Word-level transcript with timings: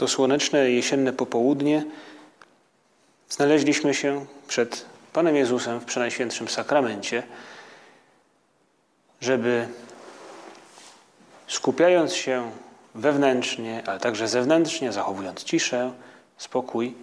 To 0.00 0.08
słoneczne 0.08 0.70
jesienne 0.70 1.12
popołudnie 1.12 1.84
znaleźliśmy 3.28 3.94
się 3.94 4.26
przed 4.48 4.86
Panem 5.12 5.36
Jezusem 5.36 5.80
w 5.80 5.84
Przenajświętszym 5.84 6.48
Sakramencie, 6.48 7.22
żeby 9.20 9.68
skupiając 11.48 12.14
się 12.14 12.50
wewnętrznie, 12.94 13.82
ale 13.86 14.00
także 14.00 14.28
zewnętrznie, 14.28 14.92
zachowując 14.92 15.44
ciszę, 15.44 15.92
spokój, 16.38 16.94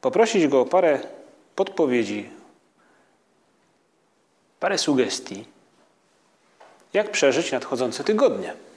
poprosić 0.00 0.46
Go 0.48 0.60
o 0.60 0.66
parę 0.66 1.00
podpowiedzi, 1.56 2.30
parę 4.60 4.78
sugestii, 4.78 5.44
jak 6.92 7.10
przeżyć 7.10 7.52
nadchodzące 7.52 8.04
tygodnie. 8.04 8.69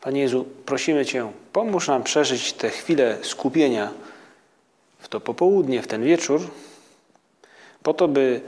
Panie 0.00 0.20
Jezu, 0.20 0.46
prosimy 0.66 1.06
Cię, 1.06 1.32
pomóż 1.52 1.88
nam 1.88 2.02
przeżyć 2.02 2.52
te 2.52 2.70
chwile 2.70 3.18
skupienia 3.22 3.92
w 4.98 5.08
to 5.08 5.20
popołudnie, 5.20 5.82
w 5.82 5.86
ten 5.86 6.04
wieczór, 6.04 6.40
po 7.82 7.94
to, 7.94 8.08
by 8.08 8.40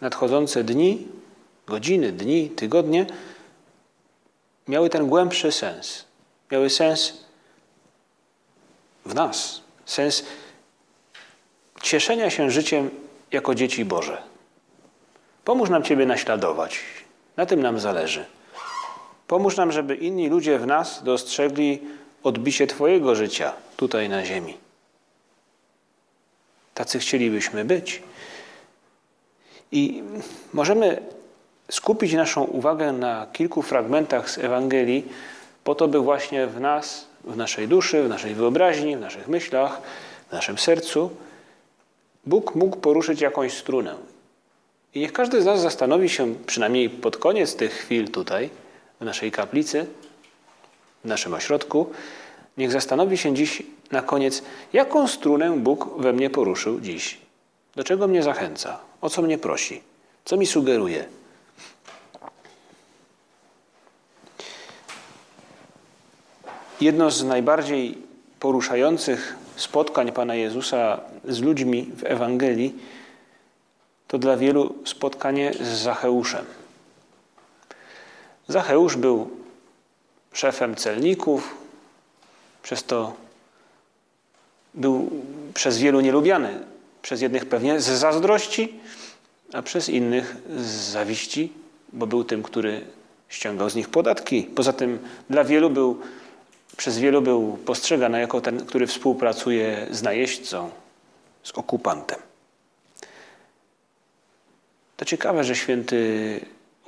nadchodzące 0.00 0.64
dni, 0.64 1.08
godziny, 1.66 2.12
dni, 2.12 2.50
tygodnie 2.50 3.06
miały 4.68 4.90
ten 4.90 5.06
głębszy 5.06 5.52
sens. 5.52 6.04
Miały 6.50 6.70
sens 6.70 7.24
w 9.04 9.14
nas, 9.14 9.60
sens 9.86 10.24
cieszenia 11.82 12.30
się 12.30 12.50
życiem 12.50 12.90
jako 13.32 13.54
dzieci 13.54 13.84
Boże. 13.84 14.22
Pomóż 15.44 15.70
nam 15.70 15.82
Ciebie 15.82 16.06
naśladować. 16.06 16.80
Na 17.36 17.46
tym 17.46 17.62
nam 17.62 17.80
zależy. 17.80 18.24
Pomóż 19.26 19.56
nam, 19.56 19.72
żeby 19.72 19.96
inni 19.96 20.28
ludzie 20.28 20.58
w 20.58 20.66
nas 20.66 21.02
dostrzegli 21.02 21.80
odbicie 22.22 22.66
Twojego 22.66 23.14
życia 23.14 23.52
tutaj 23.76 24.08
na 24.08 24.24
ziemi. 24.24 24.56
Tacy 26.74 26.98
chcielibyśmy 26.98 27.64
być. 27.64 28.02
I 29.72 30.02
możemy 30.52 31.02
skupić 31.70 32.12
naszą 32.12 32.44
uwagę 32.44 32.92
na 32.92 33.26
kilku 33.32 33.62
fragmentach 33.62 34.30
z 34.30 34.38
Ewangelii, 34.38 35.06
po 35.64 35.74
to, 35.74 35.88
by 35.88 35.98
właśnie 35.98 36.46
w 36.46 36.60
nas, 36.60 37.06
w 37.24 37.36
naszej 37.36 37.68
duszy, 37.68 38.02
w 38.02 38.08
naszej 38.08 38.34
wyobraźni, 38.34 38.96
w 38.96 39.00
naszych 39.00 39.28
myślach, 39.28 39.80
w 40.28 40.32
naszym 40.32 40.58
sercu 40.58 41.10
Bóg 42.26 42.54
mógł 42.54 42.76
poruszyć 42.76 43.20
jakąś 43.20 43.52
strunę. 43.52 43.94
I 44.94 45.00
niech 45.00 45.12
każdy 45.12 45.42
z 45.42 45.44
nas 45.44 45.60
zastanowi 45.60 46.08
się, 46.08 46.34
przynajmniej 46.46 46.90
pod 46.90 47.16
koniec 47.16 47.56
tych 47.56 47.72
chwil 47.72 48.10
tutaj, 48.10 48.50
w 49.00 49.04
naszej 49.04 49.32
kaplicy, 49.32 49.86
w 51.04 51.08
naszym 51.08 51.34
ośrodku, 51.34 51.90
niech 52.56 52.72
zastanowi 52.72 53.18
się 53.18 53.34
dziś 53.34 53.62
na 53.90 54.02
koniec, 54.02 54.42
jaką 54.72 55.08
strunę 55.08 55.58
Bóg 55.58 56.00
we 56.00 56.12
mnie 56.12 56.30
poruszył 56.30 56.80
dziś. 56.80 57.18
Do 57.76 57.84
czego 57.84 58.08
mnie 58.08 58.22
zachęca? 58.22 58.78
O 59.00 59.10
co 59.10 59.22
mnie 59.22 59.38
prosi? 59.38 59.82
Co 60.24 60.36
mi 60.36 60.46
sugeruje? 60.46 61.04
Jedno 66.80 67.10
z 67.10 67.24
najbardziej 67.24 67.98
poruszających 68.40 69.36
spotkań 69.56 70.12
Pana 70.12 70.34
Jezusa 70.34 71.00
z 71.24 71.40
ludźmi 71.40 71.90
w 71.96 72.04
Ewangelii 72.04 72.74
to 74.08 74.18
dla 74.18 74.36
wielu 74.36 74.74
spotkanie 74.84 75.52
z 75.60 75.68
Zacheuszem. 75.68 76.44
Zacheusz 78.48 78.96
był 78.96 79.30
szefem 80.32 80.74
celników, 80.74 81.56
przez 82.62 82.84
to 82.84 83.16
był 84.74 85.10
przez 85.54 85.78
wielu 85.78 86.00
nielubiany. 86.00 86.60
Przez 87.02 87.20
jednych 87.20 87.46
pewnie 87.46 87.80
z 87.80 87.84
zazdrości, 87.84 88.80
a 89.52 89.62
przez 89.62 89.88
innych 89.88 90.36
z 90.56 90.66
zawiści, 90.66 91.52
bo 91.92 92.06
był 92.06 92.24
tym, 92.24 92.42
który 92.42 92.84
ściągał 93.28 93.70
z 93.70 93.74
nich 93.74 93.88
podatki. 93.88 94.42
Poza 94.42 94.72
tym 94.72 94.98
dla 95.30 95.44
wielu 95.44 95.70
był, 95.70 96.00
przez 96.76 96.98
wielu 96.98 97.22
był 97.22 97.58
postrzegany 97.66 98.20
jako 98.20 98.40
ten, 98.40 98.66
który 98.66 98.86
współpracuje 98.86 99.86
z 99.90 100.02
najeźdźcą, 100.02 100.70
z 101.42 101.52
okupantem. 101.52 102.18
To 104.96 105.04
ciekawe, 105.04 105.44
że 105.44 105.56
święty 105.56 106.40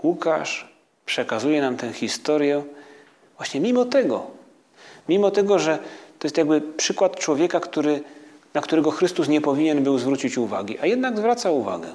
Łukasz 0.02 0.69
przekazuje 1.08 1.60
nam 1.60 1.76
tę 1.76 1.92
historię 1.92 2.64
właśnie 3.36 3.60
mimo 3.60 3.84
tego, 3.84 4.26
mimo 5.08 5.30
tego, 5.30 5.58
że 5.58 5.78
to 6.19 6.26
jest 6.26 6.38
jakby 6.38 6.60
przykład 6.60 7.16
człowieka, 7.16 7.60
który, 7.60 8.00
na 8.54 8.60
którego 8.60 8.91
Chrystus 8.91 9.28
nie 9.28 9.41
powinien 9.41 9.82
był 9.82 9.98
zwrócić 9.98 10.38
uwagi, 10.38 10.78
a 10.78 10.86
jednak 10.86 11.19
zwraca 11.19 11.50
uwagę. 11.50 11.88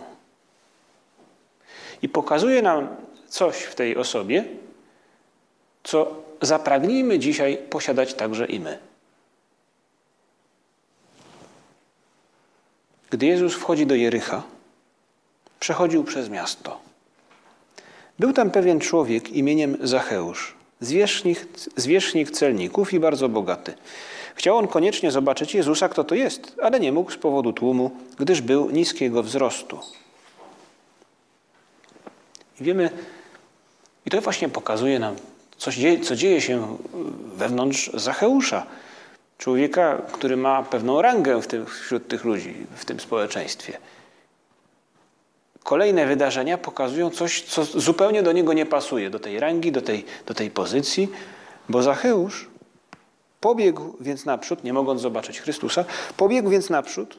I 2.01 2.09
pokazuje 2.09 2.61
nam 2.61 2.87
coś 3.27 3.55
w 3.55 3.75
tej 3.75 3.97
osobie, 3.97 4.45
co 5.83 6.15
zapragnijmy 6.41 7.19
dzisiaj 7.19 7.57
posiadać 7.69 8.13
także 8.13 8.45
i 8.45 8.59
my. 8.59 8.79
Gdy 13.09 13.25
Jezus 13.25 13.53
wchodzi 13.53 13.85
do 13.85 13.95
Jericha, 13.95 14.43
przechodził 15.59 16.03
przez 16.03 16.29
miasto. 16.29 16.92
Był 18.19 18.33
tam 18.33 18.51
pewien 18.51 18.79
człowiek 18.79 19.29
imieniem 19.29 19.77
Zacheusz, 19.81 20.55
zwierzchnik, 20.79 21.47
zwierzchnik 21.75 22.31
celników 22.31 22.93
i 22.93 22.99
bardzo 22.99 23.29
bogaty. 23.29 23.73
Chciał 24.35 24.57
on 24.57 24.67
koniecznie 24.67 25.11
zobaczyć 25.11 25.55
Jezusa, 25.55 25.89
kto 25.89 26.03
to 26.03 26.15
jest, 26.15 26.55
ale 26.61 26.79
nie 26.79 26.91
mógł 26.91 27.11
z 27.11 27.17
powodu 27.17 27.53
tłumu, 27.53 27.91
gdyż 28.19 28.41
był 28.41 28.69
niskiego 28.69 29.23
wzrostu. 29.23 29.79
I 32.61 32.63
wiemy, 32.63 32.89
i 34.05 34.09
to 34.09 34.21
właśnie 34.21 34.49
pokazuje 34.49 34.99
nam, 34.99 35.15
coś 35.57 35.75
dzieje, 35.75 35.99
co 35.99 36.15
dzieje 36.15 36.41
się 36.41 36.77
wewnątrz 37.35 37.91
Zacheusza, 37.93 38.65
człowieka, 39.37 40.01
który 40.11 40.37
ma 40.37 40.63
pewną 40.63 41.01
rangę 41.01 41.41
w 41.41 41.47
tym, 41.47 41.65
wśród 41.65 42.07
tych 42.07 42.23
ludzi, 42.23 42.53
w 42.75 42.85
tym 42.85 42.99
społeczeństwie 42.99 43.77
kolejne 45.63 46.05
wydarzenia 46.05 46.57
pokazują 46.57 47.09
coś, 47.09 47.41
co 47.41 47.65
zupełnie 47.65 48.23
do 48.23 48.31
niego 48.31 48.53
nie 48.53 48.65
pasuje, 48.65 49.09
do 49.09 49.19
tej 49.19 49.39
rangi, 49.39 49.71
do 49.71 49.81
tej, 49.81 50.05
do 50.25 50.33
tej 50.33 50.51
pozycji, 50.51 51.09
bo 51.69 51.83
Zacheusz 51.83 52.49
pobiegł 53.41 53.95
więc 53.99 54.25
naprzód, 54.25 54.63
nie 54.63 54.73
mogąc 54.73 55.01
zobaczyć 55.01 55.39
Chrystusa, 55.39 55.85
pobiegł 56.17 56.49
więc 56.49 56.69
naprzód 56.69 57.17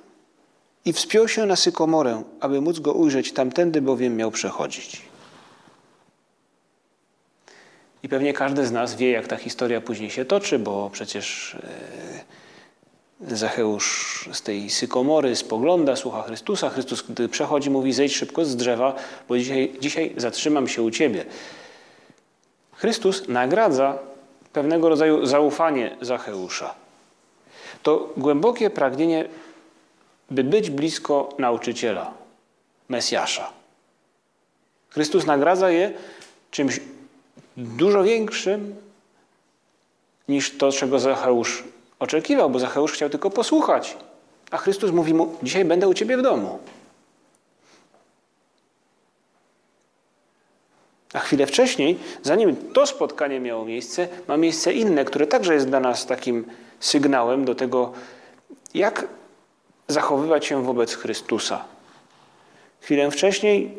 i 0.84 0.92
wspiął 0.92 1.28
się 1.28 1.46
na 1.46 1.56
sykomorę, 1.56 2.22
aby 2.40 2.60
móc 2.60 2.78
go 2.78 2.92
ujrzeć, 2.92 3.32
tamtędy 3.32 3.82
bowiem 3.82 4.16
miał 4.16 4.30
przechodzić. 4.30 5.02
I 8.02 8.08
pewnie 8.08 8.32
każdy 8.32 8.66
z 8.66 8.72
nas 8.72 8.94
wie, 8.94 9.10
jak 9.10 9.26
ta 9.28 9.36
historia 9.36 9.80
później 9.80 10.10
się 10.10 10.24
toczy, 10.24 10.58
bo 10.58 10.90
przecież 10.92 11.54
e, 11.54 12.24
Zacheusz 13.20 14.28
z 14.32 14.42
tej 14.42 14.70
sykomory 14.70 15.36
spogląda, 15.36 15.96
słucha 15.96 16.22
Chrystusa. 16.22 16.70
Chrystus, 16.70 17.02
gdy 17.02 17.28
przechodzi, 17.28 17.70
mówi: 17.70 17.92
Zejdź 17.92 18.16
szybko 18.16 18.44
z 18.44 18.56
drzewa, 18.56 18.94
bo 19.28 19.38
dzisiaj, 19.38 19.72
dzisiaj 19.80 20.14
zatrzymam 20.16 20.68
się 20.68 20.82
u 20.82 20.90
ciebie. 20.90 21.24
Chrystus 22.72 23.28
nagradza 23.28 23.98
pewnego 24.52 24.88
rodzaju 24.88 25.26
zaufanie 25.26 25.96
Zacheusza. 26.00 26.74
To 27.82 28.12
głębokie 28.16 28.70
pragnienie, 28.70 29.28
by 30.30 30.44
być 30.44 30.70
blisko 30.70 31.28
nauczyciela, 31.38 32.14
Mesjasza. 32.88 33.52
Chrystus 34.90 35.26
nagradza 35.26 35.70
je 35.70 35.92
czymś 36.50 36.80
dużo 37.56 38.02
większym 38.02 38.76
niż 40.28 40.58
to, 40.58 40.72
czego 40.72 40.98
Zacheusz 40.98 41.64
oczekiwał, 41.98 42.50
bo 42.50 42.58
Zacheusz 42.58 42.92
chciał 42.92 43.10
tylko 43.10 43.30
posłuchać. 43.30 43.96
A 44.50 44.56
Chrystus 44.58 44.90
mówi 44.90 45.14
mu: 45.14 45.36
Dzisiaj 45.42 45.64
będę 45.64 45.88
u 45.88 45.94
ciebie 45.94 46.16
w 46.16 46.22
domu. 46.22 46.58
A 51.14 51.18
chwilę 51.18 51.46
wcześniej, 51.46 51.98
zanim 52.22 52.56
to 52.72 52.86
spotkanie 52.86 53.40
miało 53.40 53.64
miejsce, 53.64 54.08
ma 54.28 54.36
miejsce 54.36 54.72
inne, 54.72 55.04
które 55.04 55.26
także 55.26 55.54
jest 55.54 55.68
dla 55.68 55.80
nas 55.80 56.06
takim 56.06 56.44
sygnałem 56.80 57.44
do 57.44 57.54
tego, 57.54 57.92
jak 58.74 59.06
zachowywać 59.88 60.46
się 60.46 60.62
wobec 60.62 60.94
Chrystusa. 60.94 61.64
Chwilę 62.80 63.10
wcześniej 63.10 63.78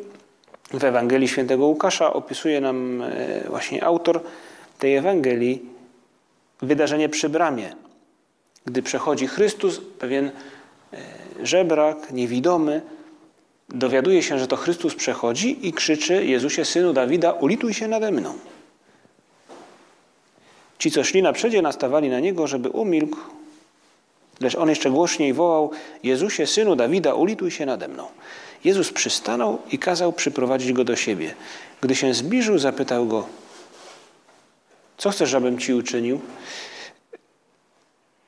w 0.70 0.84
Ewangelii 0.84 1.28
Świętego 1.28 1.66
Łukasza 1.66 2.12
opisuje 2.12 2.60
nam 2.60 3.02
e, 3.02 3.48
właśnie 3.48 3.84
autor 3.84 4.20
tej 4.78 4.96
Ewangelii 4.96 5.62
wydarzenie 6.62 7.08
przy 7.08 7.28
bramie, 7.28 7.76
gdy 8.66 8.82
przechodzi 8.82 9.26
Chrystus, 9.26 9.80
pewien 9.98 10.26
e, 10.26 10.32
żebrak, 11.42 12.12
niewidomy, 12.12 12.82
dowiaduje 13.68 14.22
się, 14.22 14.38
że 14.38 14.46
to 14.46 14.56
Chrystus 14.56 14.94
przechodzi 14.94 15.68
i 15.68 15.72
krzyczy 15.72 16.24
Jezusie, 16.24 16.64
Synu 16.64 16.92
Dawida, 16.92 17.32
ulituj 17.32 17.74
się 17.74 17.88
nade 17.88 18.12
mną. 18.12 18.34
Ci, 20.78 20.90
co 20.90 21.04
szli 21.04 21.22
na 21.22 21.32
przedzie, 21.32 21.62
nastawali 21.62 22.08
na 22.08 22.20
Niego, 22.20 22.46
żeby 22.46 22.68
umilkł, 22.68 23.18
lecz 24.40 24.54
On 24.54 24.68
jeszcze 24.68 24.90
głośniej 24.90 25.32
wołał 25.32 25.70
Jezusie, 26.02 26.46
Synu 26.46 26.76
Dawida, 26.76 27.14
ulituj 27.14 27.50
się 27.50 27.66
nade 27.66 27.88
mną. 27.88 28.06
Jezus 28.64 28.92
przystanął 28.92 29.58
i 29.72 29.78
kazał 29.78 30.12
przyprowadzić 30.12 30.72
go 30.72 30.84
do 30.84 30.96
siebie. 30.96 31.34
Gdy 31.80 31.94
się 31.94 32.14
zbliżył, 32.14 32.58
zapytał 32.58 33.06
go, 33.06 33.26
co 34.98 35.10
chcesz, 35.10 35.30
żebym 35.30 35.58
ci 35.58 35.74
uczynił? 35.74 36.20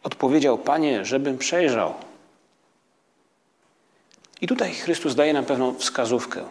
Odpowiedział, 0.03 0.59
Panie, 0.59 1.05
żebym 1.05 1.39
przejrzał. 1.39 1.95
I 4.41 4.47
tutaj 4.47 4.75
Chrystus 4.75 5.15
daje 5.15 5.33
nam 5.33 5.45
pewną 5.45 5.75
wskazówkę. 5.75 6.45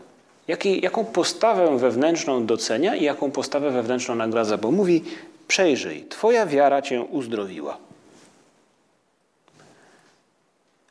Jaki, 0.48 0.82
jaką 0.82 1.06
postawę 1.06 1.78
wewnętrzną 1.78 2.46
docenia 2.46 2.96
i 2.96 3.04
jaką 3.04 3.32
postawę 3.32 3.72
wewnętrzną 3.72 4.16
nagradza, 4.16 4.58
bo 4.58 4.72
mówi: 4.72 5.04
Przejrzyj, 5.48 6.06
Twoja 6.10 6.46
wiara 6.46 6.82
Cię 6.82 7.02
uzdrowiła. 7.02 7.78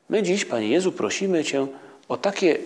My 0.08 0.22
dziś, 0.22 0.44
Panie 0.44 0.68
Jezu, 0.68 0.92
prosimy 0.92 1.44
Cię 1.44 1.66
o 2.08 2.16
takie 2.16 2.58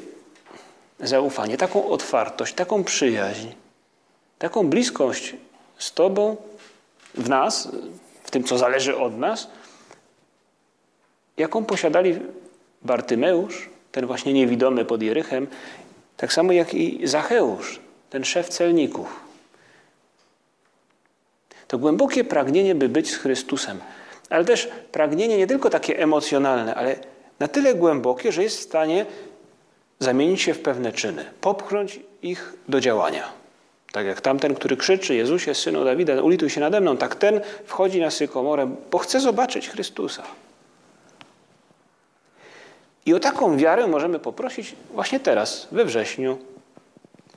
zaufanie, 1.01 1.57
taką 1.57 1.89
otwartość, 1.89 2.55
taką 2.55 2.85
przyjaźń, 2.85 3.49
taką 4.39 4.69
bliskość 4.69 5.35
z 5.79 5.93
Tobą, 5.93 6.37
w 7.15 7.29
nas, 7.29 7.69
w 8.25 8.31
tym, 8.31 8.45
co 8.45 8.59
zależy 8.59 8.97
od 8.97 9.19
nas, 9.19 9.49
jaką 11.41 11.65
posiadali 11.65 12.19
Bartymeusz, 12.83 13.69
ten 13.93 14.07
właśnie 14.07 14.33
niewidomy 14.33 14.85
pod 14.85 15.03
Jerychem, 15.03 15.47
tak 16.17 16.33
samo 16.33 16.53
jak 16.53 16.75
i 16.75 17.07
Zacheusz, 17.07 17.81
ten 18.11 18.25
szef 18.25 18.49
celników. 18.49 19.21
To 21.69 21.79
głębokie 21.79 22.25
pragnienie, 22.25 22.75
by 22.75 22.89
być 22.89 23.11
z 23.11 23.17
Chrystusem, 23.17 23.81
ale 24.31 24.45
też 24.45 24.69
pragnienie 24.93 25.37
nie 25.39 25.47
tylko 25.47 25.71
takie 25.71 25.99
emocjonalne, 25.99 26.75
ale 26.75 26.97
na 27.39 27.49
tyle 27.49 27.75
głębokie, 27.75 28.33
że 28.33 28.43
jest 28.43 28.59
w 28.59 28.63
stanie 28.63 29.07
zamienić 29.99 30.43
się 30.43 30.55
w 30.55 30.61
pewne 30.61 30.93
czyny, 30.93 31.25
popchnąć 31.41 32.01
ich 32.23 32.53
do 32.69 32.81
działania. 32.81 33.33
Tak 33.93 34.07
jak 34.07 34.21
tamten, 34.21 34.55
który 34.55 34.77
krzyczy, 34.77 35.15
Jezusie, 35.15 35.55
Synu 35.55 35.85
Dawida, 35.85 36.23
ulituj 36.23 36.51
się 36.51 36.61
nade 36.61 36.81
mną, 36.81 36.97
tak 36.97 37.15
ten 37.15 37.41
wchodzi 37.65 38.01
na 38.01 38.11
sykomorę, 38.11 38.71
bo 38.91 38.99
chce 38.99 39.21
zobaczyć 39.21 39.69
Chrystusa. 39.69 40.23
I 43.07 43.15
o 43.15 43.21
taką 43.21 43.57
wiarę 43.57 43.87
możemy 43.87 44.19
poprosić 44.19 44.75
właśnie 44.95 45.21
teraz, 45.21 45.69
we 45.73 45.85
wrześniu, 45.85 46.39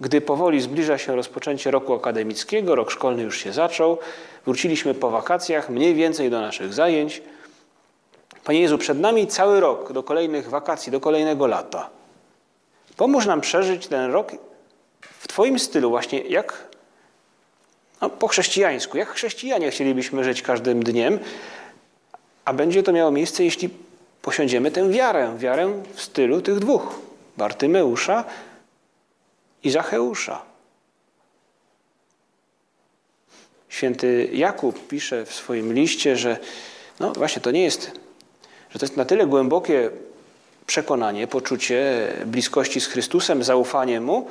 gdy 0.01 0.21
powoli 0.21 0.62
zbliża 0.62 0.98
się 0.98 1.15
rozpoczęcie 1.15 1.71
roku 1.71 1.94
akademickiego, 1.94 2.75
rok 2.75 2.92
szkolny 2.92 3.24
już 3.24 3.38
się 3.38 3.54
zaczął, 3.54 3.98
wróciliśmy 4.45 4.94
po 4.94 5.10
wakacjach 5.10 5.69
mniej 5.69 5.95
więcej 5.95 6.30
do 6.30 6.42
naszych 6.42 6.74
zajęć. 6.74 7.21
Panie 8.44 8.62
Jezu, 8.62 8.77
przed 8.77 9.00
nami 9.00 9.27
cały 9.27 9.60
rok 9.60 9.94
do 9.94 10.04
kolejnych 10.04 10.50
wakacji, 10.50 10.92
do 10.92 11.00
kolejnego 11.00 11.48
lata. 11.48 11.89
Pomóż 12.98 13.25
nam 13.25 13.42
przeżyć 13.42 13.88
ten 13.88 14.12
rok 14.12 14.31
w 15.01 15.27
Twoim 15.27 15.60
stylu, 15.60 15.89
właśnie 15.89 16.19
jak 16.19 16.68
no, 18.01 18.10
po 18.10 18.27
chrześcijańsku, 18.27 18.98
jak 18.98 19.10
chrześcijanie 19.10 19.71
chcielibyśmy 19.71 20.24
żyć 20.24 20.42
każdym 20.42 20.83
dniem, 20.83 21.19
a 22.45 22.54
będzie 22.54 22.83
to 22.83 22.92
miało 22.92 23.12
miejsce, 23.12 23.44
jeśli 23.44 23.69
posiądziemy 24.24 24.72
tę 24.72 24.90
wiarę, 24.90 25.36
wiarę 25.38 25.84
w 25.94 26.02
stylu 26.02 26.42
tych 26.42 26.60
dwóch, 26.60 26.96
Bartymeusza 27.38 28.24
i 29.64 29.70
Zacheusza. 29.70 30.42
Święty 33.70 34.30
Jakub 34.34 34.88
pisze 34.88 35.25
w 35.25 35.34
swoim 35.34 35.74
liście, 35.74 36.18
że 36.18 36.38
no 37.00 37.12
właśnie 37.12 37.42
to 37.42 37.52
nie 37.52 37.64
jest, 37.64 37.92
że 38.70 38.80
to 38.80 38.86
jest 38.86 38.98
na 38.98 39.06
tyle 39.06 39.28
głębokie 39.28 39.90
przekonanie, 40.66 41.28
poczucie 41.28 42.08
bliskości 42.25 42.81
z 42.81 42.88
Chrystusem, 42.88 43.44
zaufanie 43.44 44.02
Mu, 44.02 44.28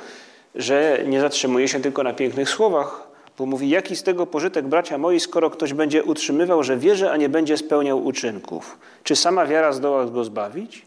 że 0.55 1.03
nie 1.05 1.21
zatrzymuje 1.21 1.67
się 1.67 1.81
tylko 1.81 2.03
na 2.03 2.13
pięknych 2.13 2.49
słowach, 2.49 3.02
bo 3.37 3.45
mówi, 3.45 3.69
jaki 3.69 3.95
z 3.95 4.03
tego 4.03 4.27
pożytek, 4.27 4.67
bracia 4.67 4.97
moi, 4.97 5.19
skoro 5.19 5.49
ktoś 5.49 5.73
będzie 5.73 6.03
utrzymywał, 6.03 6.63
że 6.63 6.77
wierzy, 6.77 7.11
a 7.11 7.17
nie 7.17 7.29
będzie 7.29 7.57
spełniał 7.57 8.05
uczynków? 8.05 8.77
Czy 9.03 9.15
sama 9.15 9.45
wiara 9.45 9.73
zdoła 9.73 10.05
go 10.05 10.23
zbawić? 10.23 10.85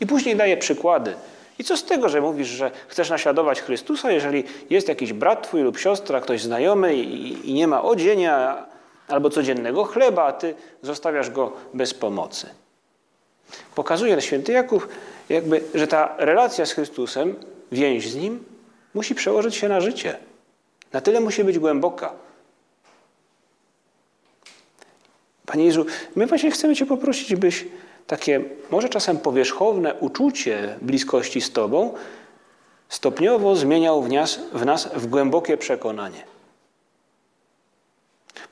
I 0.00 0.06
później 0.06 0.36
daje 0.36 0.56
przykłady. 0.56 1.14
I 1.58 1.64
co 1.64 1.76
z 1.76 1.84
tego, 1.84 2.08
że 2.08 2.20
mówisz, 2.20 2.48
że 2.48 2.70
chcesz 2.88 3.10
naśladować 3.10 3.60
Chrystusa, 3.60 4.10
jeżeli 4.10 4.44
jest 4.70 4.88
jakiś 4.88 5.12
brat 5.12 5.42
twój 5.42 5.62
lub 5.62 5.78
siostra, 5.78 6.20
ktoś 6.20 6.42
znajomy 6.42 6.94
i, 6.94 7.50
i 7.50 7.54
nie 7.54 7.66
ma 7.68 7.82
odzienia 7.82 8.66
albo 9.08 9.30
codziennego 9.30 9.84
chleba, 9.84 10.24
a 10.24 10.32
ty 10.32 10.54
zostawiasz 10.82 11.30
go 11.30 11.52
bez 11.74 11.94
pomocy. 11.94 12.46
Pokazuje 13.74 14.20
święty 14.20 14.52
Jakub, 14.52 14.88
jakby, 15.28 15.60
że 15.74 15.86
ta 15.86 16.14
relacja 16.18 16.66
z 16.66 16.72
Chrystusem, 16.72 17.34
więź 17.72 18.10
z 18.10 18.16
Nim, 18.16 18.44
musi 18.94 19.14
przełożyć 19.14 19.54
się 19.54 19.68
na 19.68 19.80
życie. 19.80 20.16
Na 20.92 21.00
tyle 21.00 21.20
musi 21.20 21.44
być 21.44 21.58
głęboka. 21.58 22.12
Panie 25.46 25.64
Jezu, 25.64 25.86
my 26.16 26.26
właśnie 26.26 26.50
chcemy 26.50 26.76
Cię 26.76 26.86
poprosić, 26.86 27.36
byś 27.36 27.64
takie 28.06 28.44
może 28.70 28.88
czasem 28.88 29.18
powierzchowne 29.18 29.94
uczucie 29.94 30.76
bliskości 30.82 31.40
z 31.40 31.52
Tobą 31.52 31.94
stopniowo 32.88 33.56
zmieniał 33.56 34.02
w 34.02 34.08
nas, 34.08 34.40
w 34.52 34.64
nas 34.64 34.88
w 34.94 35.06
głębokie 35.06 35.56
przekonanie. 35.56 36.24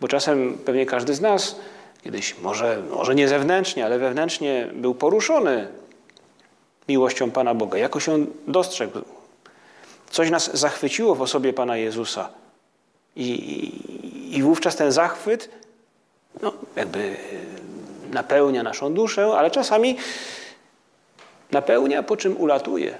Bo 0.01 0.09
czasem 0.09 0.59
pewnie 0.65 0.87
każdy 0.87 1.15
z 1.15 1.21
nas 1.21 1.57
kiedyś, 2.05 2.39
może, 2.39 2.83
może 2.91 3.15
nie 3.15 3.29
zewnętrznie, 3.29 3.85
ale 3.85 3.99
wewnętrznie 3.99 4.69
był 4.75 4.95
poruszony 4.95 5.69
miłością 6.89 7.31
Pana 7.31 7.55
Boga. 7.55 7.79
Jakoś 7.79 8.09
on 8.09 8.27
dostrzegł. 8.47 8.99
Coś 10.11 10.31
nas 10.31 10.59
zachwyciło 10.59 11.15
w 11.15 11.23
osobie 11.23 11.53
Pana 11.53 11.77
Jezusa. 11.77 12.29
I, 13.17 14.37
i, 14.37 14.43
wówczas 14.43 14.77
ten 14.77 14.93
zachwyt 14.93 15.49
no, 16.43 16.53
jakby 16.77 17.17
napełnia 18.11 18.63
naszą 18.63 18.95
duszę, 18.95 19.27
ale 19.27 19.51
czasami 19.51 19.97
napełnia, 21.51 22.03
po 22.03 22.17
czym 22.17 22.37
ulatuje. 22.37 22.99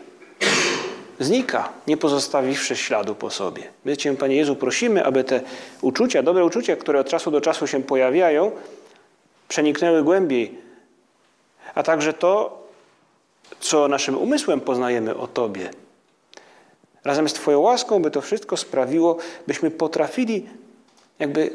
Znika, 1.21 1.69
nie 1.87 1.97
pozostawiwszy 1.97 2.77
śladu 2.77 3.15
po 3.15 3.31
sobie. 3.31 3.63
My 3.85 3.97
Cię, 3.97 4.17
Panie 4.17 4.37
Jezu, 4.37 4.57
prosimy, 4.57 5.05
aby 5.05 5.25
te 5.25 5.41
uczucia, 5.81 6.23
dobre 6.23 6.45
uczucia, 6.45 6.77
które 6.77 7.01
od 7.01 7.09
czasu 7.09 7.31
do 7.31 7.41
czasu 7.41 7.67
się 7.67 7.83
pojawiają, 7.83 8.53
przeniknęły 9.49 10.03
głębiej, 10.03 10.59
a 11.75 11.83
także 11.83 12.13
to, 12.13 12.63
co 13.61 13.89
naszym 13.89 14.19
umysłem 14.19 14.61
poznajemy 14.61 15.17
o 15.17 15.27
Tobie. 15.27 15.71
Razem 17.05 17.29
z 17.29 17.33
Twoją 17.33 17.61
łaską, 17.61 18.03
by 18.03 18.11
to 18.11 18.21
wszystko 18.21 18.57
sprawiło, 18.57 19.17
byśmy 19.47 19.71
potrafili 19.71 20.47
jakby 21.19 21.51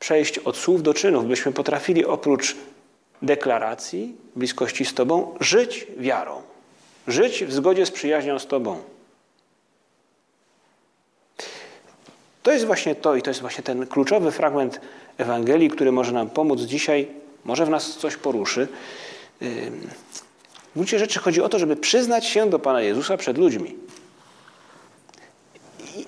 przejść 0.00 0.38
od 0.38 0.56
słów 0.56 0.82
do 0.82 0.94
czynów, 0.94 1.26
byśmy 1.26 1.52
potrafili 1.52 2.04
oprócz 2.04 2.56
deklaracji 3.22 4.16
bliskości 4.36 4.84
z 4.84 4.94
Tobą 4.94 5.34
żyć 5.40 5.86
wiarą, 5.96 6.42
żyć 7.08 7.44
w 7.44 7.52
zgodzie 7.52 7.86
z 7.86 7.90
przyjaźnią 7.90 8.38
z 8.38 8.46
Tobą. 8.46 8.78
To 12.42 12.52
jest 12.52 12.66
właśnie 12.66 12.94
to 12.94 13.16
i 13.16 13.22
to 13.22 13.30
jest 13.30 13.40
właśnie 13.40 13.64
ten 13.64 13.86
kluczowy 13.86 14.30
fragment 14.30 14.80
Ewangelii, 15.18 15.70
który 15.70 15.92
może 15.92 16.12
nam 16.12 16.30
pomóc 16.30 16.60
dzisiaj 16.60 17.08
może 17.44 17.66
w 17.66 17.70
nas 17.70 17.96
coś 17.96 18.16
poruszy. 18.16 18.68
W 19.40 20.74
gruncie 20.74 20.98
rzeczy 20.98 21.18
chodzi 21.18 21.42
o 21.42 21.48
to, 21.48 21.58
żeby 21.58 21.76
przyznać 21.76 22.26
się 22.26 22.50
do 22.50 22.58
Pana 22.58 22.82
Jezusa 22.82 23.16
przed 23.16 23.38
ludźmi. 23.38 23.76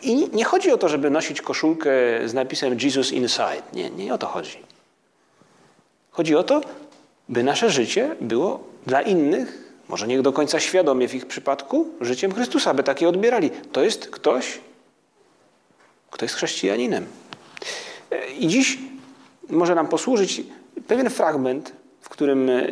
I 0.02 0.28
nie 0.32 0.44
chodzi 0.44 0.72
o 0.72 0.78
to, 0.78 0.88
żeby 0.88 1.10
nosić 1.10 1.40
koszulkę 1.40 1.90
z 2.24 2.34
napisem 2.34 2.76
Jesus 2.82 3.12
Inside. 3.12 3.62
Nie, 3.72 3.90
nie 3.90 4.14
o 4.14 4.18
to 4.18 4.26
chodzi. 4.26 4.58
Chodzi 6.10 6.36
o 6.36 6.42
to, 6.42 6.60
by 7.28 7.42
nasze 7.42 7.70
życie 7.70 8.16
było 8.20 8.60
dla 8.86 9.02
innych, 9.02 9.72
może 9.88 10.06
nie 10.06 10.22
do 10.22 10.32
końca 10.32 10.60
świadomie 10.60 11.08
w 11.08 11.14
ich 11.14 11.26
przypadku, 11.26 11.88
życiem 12.00 12.34
Chrystusa, 12.34 12.74
by 12.74 12.82
takie 12.82 13.08
odbierali. 13.08 13.50
To 13.72 13.82
jest 13.82 14.08
ktoś, 14.08 14.60
kto 16.10 16.24
jest 16.24 16.34
chrześcijaninem. 16.34 17.06
I 18.38 18.48
dziś 18.48 18.78
może 19.48 19.74
nam 19.74 19.88
posłużyć 19.88 20.42
pewien 20.86 21.10
fragment, 21.10 21.72
w 22.00 22.08
którym 22.08 22.50
e, 22.50 22.64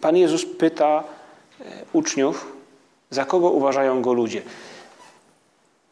Pan 0.00 0.16
Jezus 0.16 0.46
pyta 0.46 1.04
e, 1.60 1.64
uczniów, 1.92 2.52
za 3.10 3.24
kogo 3.24 3.50
uważają 3.50 4.02
go 4.02 4.12
ludzie. 4.12 4.42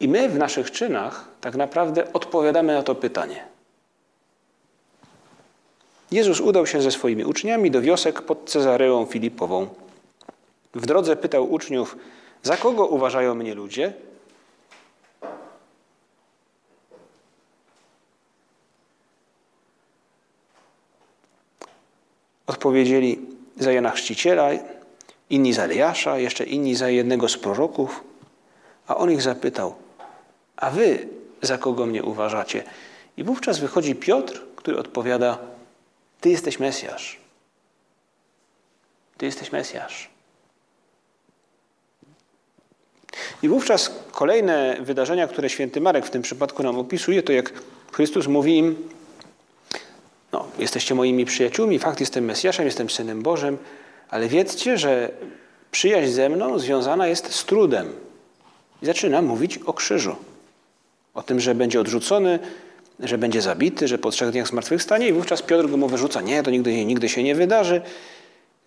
I 0.00 0.09
my 0.09 0.28
w 0.28 0.38
naszych 0.38 0.71
czynach 0.71 1.25
tak 1.40 1.57
naprawdę 1.57 2.12
odpowiadamy 2.12 2.75
na 2.75 2.83
to 2.83 2.95
pytanie. 2.95 3.45
Jezus 6.11 6.40
udał 6.40 6.66
się 6.66 6.83
ze 6.83 6.90
swoimi 6.90 7.25
uczniami 7.25 7.71
do 7.71 7.80
wiosek 7.80 8.23
pod 8.23 8.50
Cezareą 8.50 9.07
Filipową. 9.07 9.69
W 10.75 10.87
drodze 10.87 11.16
pytał 11.16 11.52
uczniów, 11.52 11.97
za 12.42 12.57
kogo 12.57 12.87
uważają 12.87 13.35
mnie 13.35 13.54
ludzie? 13.54 13.92
Odpowiedzieli 22.47 23.19
za 23.57 23.73
Jana 23.73 23.90
Chrzciciela, 23.90 24.49
inni 25.30 25.52
za 25.52 25.64
Eliasza, 25.64 26.19
jeszcze 26.19 26.45
inni 26.45 26.75
za 26.75 26.88
jednego 26.88 27.28
z 27.28 27.37
proroków. 27.37 28.04
A 28.87 28.97
on 28.97 29.11
ich 29.11 29.23
zapytał, 29.23 29.75
a 30.61 30.71
wy 30.71 31.09
za 31.43 31.59
kogo 31.59 31.87
mnie 31.87 32.02
uważacie? 32.02 32.64
I 33.17 33.25
wówczas 33.25 33.59
wychodzi 33.59 33.95
Piotr, 33.95 34.40
który 34.57 34.79
odpowiada, 34.79 35.38
ty 36.21 36.31
jesteś 36.31 36.59
Mesjasz. 36.59 37.21
Ty 39.19 39.26
jesteś 39.26 39.52
Mesjasz. 39.52 40.11
I 43.43 43.49
wówczas 43.49 43.90
kolejne 44.12 44.76
wydarzenia, 44.81 45.26
które 45.26 45.50
święty 45.50 45.81
Marek 45.81 46.07
w 46.07 46.11
tym 46.11 46.23
przypadku 46.23 46.62
nam 46.62 46.79
opisuje, 46.79 47.23
to 47.23 47.33
jak 47.33 47.52
Chrystus 47.93 48.26
mówi 48.26 48.59
im, 48.59 48.88
no, 50.33 50.47
jesteście 50.59 50.95
moimi 50.95 51.25
przyjaciółmi, 51.25 51.79
fakt, 51.79 52.00
jestem 52.00 52.25
Mesjaszem, 52.25 52.67
jestem 52.67 52.90
Synem 52.90 53.23
Bożym, 53.23 53.59
ale 54.11 54.29
wiedzcie, 54.29 54.79
że 54.79 55.11
przyjaźń 55.71 56.11
ze 56.11 56.29
mną 56.29 56.59
związana 56.59 57.07
jest 57.07 57.35
z 57.35 57.45
trudem. 57.45 57.93
I 58.83 58.87
zaczyna 58.87 59.23
mówić 59.23 59.59
o 59.59 59.73
krzyżu. 59.73 60.17
O 61.14 61.23
tym, 61.23 61.40
że 61.40 61.55
będzie 61.55 61.81
odrzucony, 61.81 62.38
że 63.00 63.19
będzie 63.19 63.43
zabity, 63.43 63.88
że 63.88 63.99
po 63.99 64.11
trzech 64.11 64.31
dniach 64.31 64.49
zmartwychwstanie 64.49 65.09
i 65.09 65.12
wówczas 65.12 65.43
Piotr 65.43 65.69
go 65.69 65.76
mu 65.76 65.88
wyrzuca, 65.88 66.21
nie, 66.21 66.43
to 66.43 66.50
nigdy, 66.50 66.85
nigdy 66.85 67.09
się 67.09 67.23
nie 67.23 67.35
wydarzy. 67.35 67.83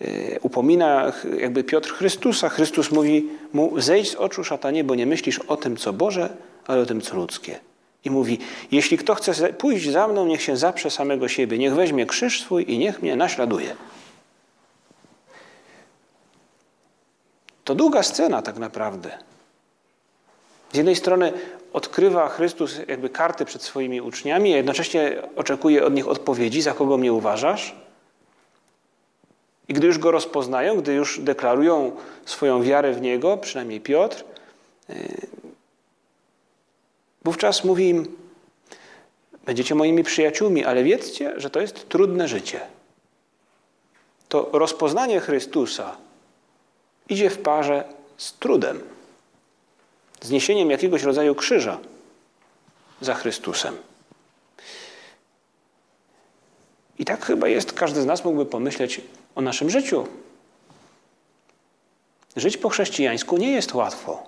E, 0.02 0.40
upomina 0.40 1.14
jakby 1.40 1.64
Piotr 1.64 1.94
Chrystusa. 1.94 2.50
Chrystus 2.50 2.92
mówi 2.92 3.30
mu, 3.54 3.82
zejdź 3.82 4.12
z 4.12 4.16
oczu 4.16 4.44
szatanie, 4.44 4.84
bo 4.84 4.96
nie 4.96 5.06
myślisz 5.06 5.40
o 5.40 5.58
tym, 5.58 5.78
co 5.78 5.94
Boże, 5.94 6.30
ale 6.68 6.82
o 6.82 6.86
tym, 6.86 7.02
co 7.02 7.16
ludzkie. 7.16 7.60
I 8.06 8.10
mówi, 8.10 8.40
jeśli 8.72 8.98
kto 8.98 9.16
chce 9.16 9.54
pójść 9.54 9.90
za 9.90 10.08
mną, 10.08 10.26
niech 10.26 10.42
się 10.42 10.58
zaprze 10.58 10.90
samego 10.92 11.28
siebie, 11.28 11.58
niech 11.58 11.74
weźmie 11.74 12.06
krzyż 12.06 12.42
swój 12.42 12.72
i 12.72 12.78
niech 12.78 13.02
mnie 13.02 13.16
naśladuje. 13.16 13.76
To 17.64 17.76
długa 17.76 18.04
scena 18.04 18.42
tak 18.42 18.58
naprawdę. 18.58 19.18
Z 20.74 20.78
jednej 20.78 20.96
strony 20.96 21.34
odkrywa 21.74 22.30
Chrystus 22.30 22.80
jakby 22.88 23.10
karty 23.10 23.46
przed 23.46 23.62
swoimi 23.62 24.02
uczniami, 24.02 24.54
a 24.54 24.58
jednocześnie 24.58 25.22
oczekuje 25.36 25.86
od 25.86 25.94
nich 25.94 26.08
odpowiedzi, 26.08 26.62
za 26.62 26.74
kogo 26.74 26.98
mnie 26.98 27.14
uważasz. 27.14 27.76
I 29.68 29.74
gdy 29.74 29.88
już 29.88 29.98
go 29.98 30.12
rozpoznają, 30.12 30.82
gdy 30.82 30.94
już 30.94 31.20
deklarują 31.20 31.92
swoją 32.26 32.64
wiarę 32.64 32.94
w 32.94 33.02
niego, 33.02 33.38
przynajmniej 33.38 33.82
Piotr, 33.82 34.24
y, 34.90 35.28
wówczas 37.24 37.64
mówi 37.64 37.90
im: 37.90 38.18
Będziecie 39.46 39.76
moimi 39.76 40.04
przyjaciółmi, 40.04 40.66
ale 40.66 40.84
wiedzcie, 40.84 41.34
że 41.38 41.50
to 41.50 41.62
jest 41.62 41.90
trudne 41.90 42.28
życie. 42.28 42.60
To 44.30 44.50
rozpoznanie 44.54 45.20
Chrystusa 45.20 45.98
idzie 47.10 47.30
w 47.30 47.38
parze 47.38 47.84
z 48.18 48.34
trudem 48.34 48.93
zniesieniem 50.24 50.72
jakiegoś 50.72 51.04
rodzaju 51.04 51.36
krzyża 51.36 51.78
za 53.02 53.14
Chrystusem. 53.14 53.78
I 57.00 57.06
tak 57.06 57.26
chyba 57.26 57.48
jest, 57.48 57.74
każdy 57.74 58.02
z 58.02 58.06
nas 58.06 58.26
mógłby 58.26 58.46
pomyśleć 58.46 59.02
o 59.36 59.42
naszym 59.42 59.70
życiu. 59.70 60.08
Żyć 62.36 62.58
po 62.58 62.70
chrześcijańsku 62.70 63.38
nie 63.38 63.52
jest 63.52 63.74
łatwo. 63.74 64.24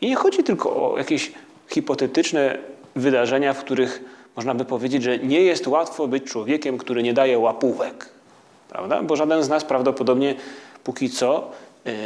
I 0.00 0.08
nie 0.08 0.16
chodzi 0.16 0.44
tylko 0.44 0.92
o 0.92 0.98
jakieś 0.98 1.32
hipotetyczne 1.68 2.58
wydarzenia, 2.96 3.52
w 3.52 3.64
których 3.64 4.02
można 4.36 4.54
by 4.54 4.64
powiedzieć, 4.64 5.02
że 5.02 5.18
nie 5.18 5.40
jest 5.40 5.66
łatwo 5.66 6.08
być 6.08 6.24
człowiekiem, 6.24 6.78
który 6.78 7.02
nie 7.02 7.14
daje 7.14 7.38
łapówek. 7.38 8.08
Prawda? 8.68 9.02
Bo 9.02 9.16
żaden 9.16 9.42
z 9.42 9.48
nas 9.48 9.64
prawdopodobnie 9.64 10.34
póki 10.84 11.10
co 11.10 11.50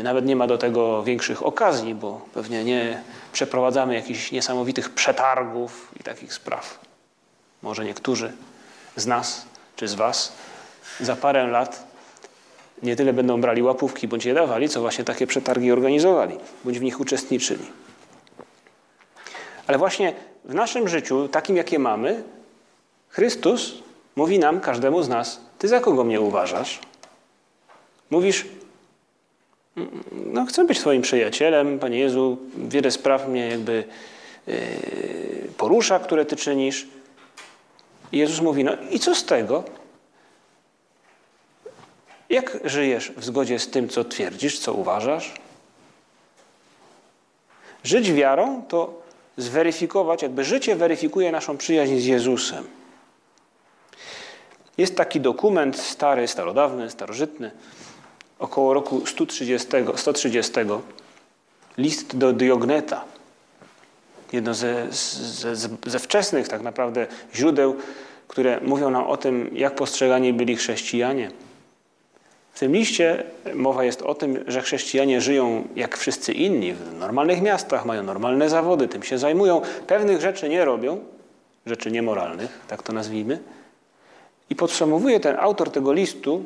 nawet 0.03 0.27
nie 0.27 0.37
ma 0.37 0.47
do 0.47 0.59
tego 0.59 1.03
większych 1.03 1.47
okazji, 1.47 1.95
bo 1.95 2.21
pewnie 2.35 2.65
nie 2.65 3.03
przeprowadzamy 3.33 3.95
jakichś 3.95 4.33
niesamowitych 4.33 4.95
przetargów 4.95 5.93
i 6.01 6.03
takich 6.03 6.35
spraw. 6.35 6.79
Może 7.63 7.85
niektórzy 7.85 8.33
z 8.97 9.07
nas 9.07 9.47
czy 9.77 9.89
z 9.89 9.95
Was 9.95 10.33
za 11.01 11.17
parę 11.17 11.47
lat 11.47 11.87
nie 12.83 12.97
tyle 12.97 13.13
będą 13.13 13.41
brali 13.41 13.63
łapówki 13.63 14.09
bądź 14.09 14.25
je 14.25 14.35
dawali, 14.35 14.69
co 14.69 14.81
właśnie 14.81 15.05
takie 15.05 15.27
przetargi 15.27 15.73
organizowali, 15.73 16.39
bądź 16.65 16.79
w 16.79 16.83
nich 16.83 17.01
uczestniczyli. 17.01 17.67
Ale 19.67 19.79
właśnie 19.79 20.13
w 20.45 20.55
naszym 20.55 20.89
życiu, 20.89 21.29
takim 21.29 21.57
jakie 21.57 21.79
mamy, 21.79 22.23
Chrystus 23.09 23.73
mówi 24.17 24.39
nam, 24.39 24.61
każdemu 24.61 25.03
z 25.03 25.09
nas, 25.09 25.41
Ty 25.59 25.69
za 25.69 25.81
kogo 25.81 26.05
mnie 26.05 26.21
uważasz? 26.21 26.79
Mówisz, 28.11 28.47
no, 30.13 30.47
chcę 30.47 30.65
być 30.65 30.81
Twoim 30.81 31.03
przyjacielem, 31.03 31.79
Panie 31.79 31.99
Jezu, 31.99 32.39
wiele 32.57 32.91
spraw 32.91 33.29
mnie 33.29 33.49
jakby 33.49 33.85
yy, 34.47 34.57
porusza, 35.57 35.99
które 35.99 36.25
Ty 36.25 36.37
czynisz. 36.37 36.87
I 38.13 38.19
Jezus 38.19 38.41
mówi, 38.41 38.65
no 38.65 38.73
i 38.91 38.99
co 38.99 39.15
z 39.15 39.25
tego? 39.25 39.65
Jak 42.31 42.59
żyjesz 42.65 43.13
w 43.17 43.25
zgodzie 43.25 43.59
z 43.59 43.71
tym, 43.71 43.89
co 43.89 44.05
twierdzisz, 44.05 44.59
co 44.59 44.75
uważasz? 44.75 45.35
Żyć 47.85 48.13
wiarą 48.13 48.63
to 48.69 49.03
zweryfikować, 49.37 50.23
jakby 50.23 50.45
życie 50.45 50.77
weryfikuje 50.77 51.33
naszą 51.33 51.57
przyjaźń 51.57 51.97
z 51.97 52.05
Jezusem. 52.05 52.65
Jest 54.79 54.97
taki 54.97 55.21
dokument 55.21 55.79
stary, 55.79 56.29
starodawny, 56.29 56.91
starożytny, 56.91 57.51
około 58.39 58.75
roku 58.75 59.07
130, 59.07 59.69
130 59.97 60.53
list 61.79 62.17
do 62.17 62.33
Diogneta. 62.33 63.05
Jedno 64.33 64.55
ze, 64.55 64.87
ze, 64.91 65.69
ze 65.87 65.99
wczesnych 65.99 66.49
tak 66.49 66.63
naprawdę 66.63 67.07
źródeł, 67.35 67.77
które 68.29 68.61
mówią 68.61 68.91
nam 68.91 69.07
o 69.07 69.17
tym, 69.17 69.51
jak 69.53 69.75
postrzegani 69.75 70.33
byli 70.33 70.57
chrześcijanie. 70.57 71.31
W 72.53 72.59
tym 72.59 72.73
liście 72.73 73.25
mowa 73.55 73.85
jest 73.85 74.03
o 74.03 74.15
tym, 74.15 74.45
że 74.47 74.63
chrześcijanie 74.63 75.21
żyją 75.21 75.69
jak 75.77 75.97
wszyscy 75.97 76.33
inni 76.33 76.73
w 76.73 76.93
normalnych 76.99 77.43
miastach, 77.43 77.87
mają 77.87 78.03
normalne 78.03 78.49
zawody, 78.49 78.89
tym 78.89 79.03
się 79.03 79.19
zajmują, 79.19 79.61
pewnych 79.87 80.21
rzeczy 80.21 80.49
nie 80.49 80.65
robią, 80.65 81.01
rzeczy 81.67 81.91
niemoralnych, 81.91 82.59
tak 82.69 82.83
to 82.83 82.93
nazwijmy. 82.93 83.39
I 84.51 84.57
podsumowuje 84.57 85.21
ten 85.21 85.37
autor 85.39 85.71
tego 85.71 85.93
listu, 85.93 86.45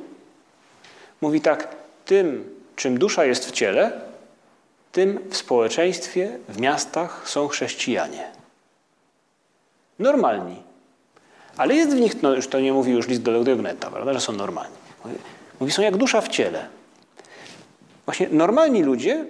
mówi 1.20 1.40
tak: 1.40 1.79
tym, 2.10 2.54
czym 2.76 2.98
dusza 2.98 3.24
jest 3.24 3.46
w 3.46 3.52
ciele, 3.52 3.92
tym 4.92 5.18
w 5.30 5.36
społeczeństwie, 5.36 6.38
w 6.48 6.60
miastach 6.60 7.28
są 7.28 7.48
chrześcijanie. 7.48 8.30
Normalni. 9.98 10.62
Ale 11.56 11.74
jest 11.74 11.96
w 11.96 12.00
nich, 12.00 12.22
no 12.22 12.34
już 12.34 12.48
to 12.48 12.60
nie 12.60 12.72
mówi 12.72 12.92
już 12.92 13.08
list 13.08 13.22
do 13.22 13.44
Diogneta, 13.44 13.90
prawda, 13.90 14.12
że 14.12 14.20
są 14.20 14.32
normalni. 14.32 14.76
Mówi, 15.60 15.72
są 15.72 15.82
jak 15.82 15.96
dusza 15.96 16.20
w 16.20 16.28
ciele. 16.28 16.68
Właśnie 18.04 18.28
normalni 18.30 18.82
ludzie 18.82 19.24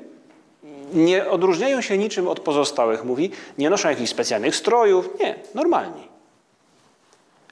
nie 0.94 1.30
odróżniają 1.30 1.80
się 1.80 1.98
niczym 1.98 2.28
od 2.28 2.40
pozostałych, 2.40 3.04
mówi, 3.04 3.30
nie 3.58 3.70
noszą 3.70 3.88
jakichś 3.88 4.10
specjalnych 4.10 4.56
strojów, 4.56 5.08
nie, 5.20 5.34
normalni. 5.54 6.08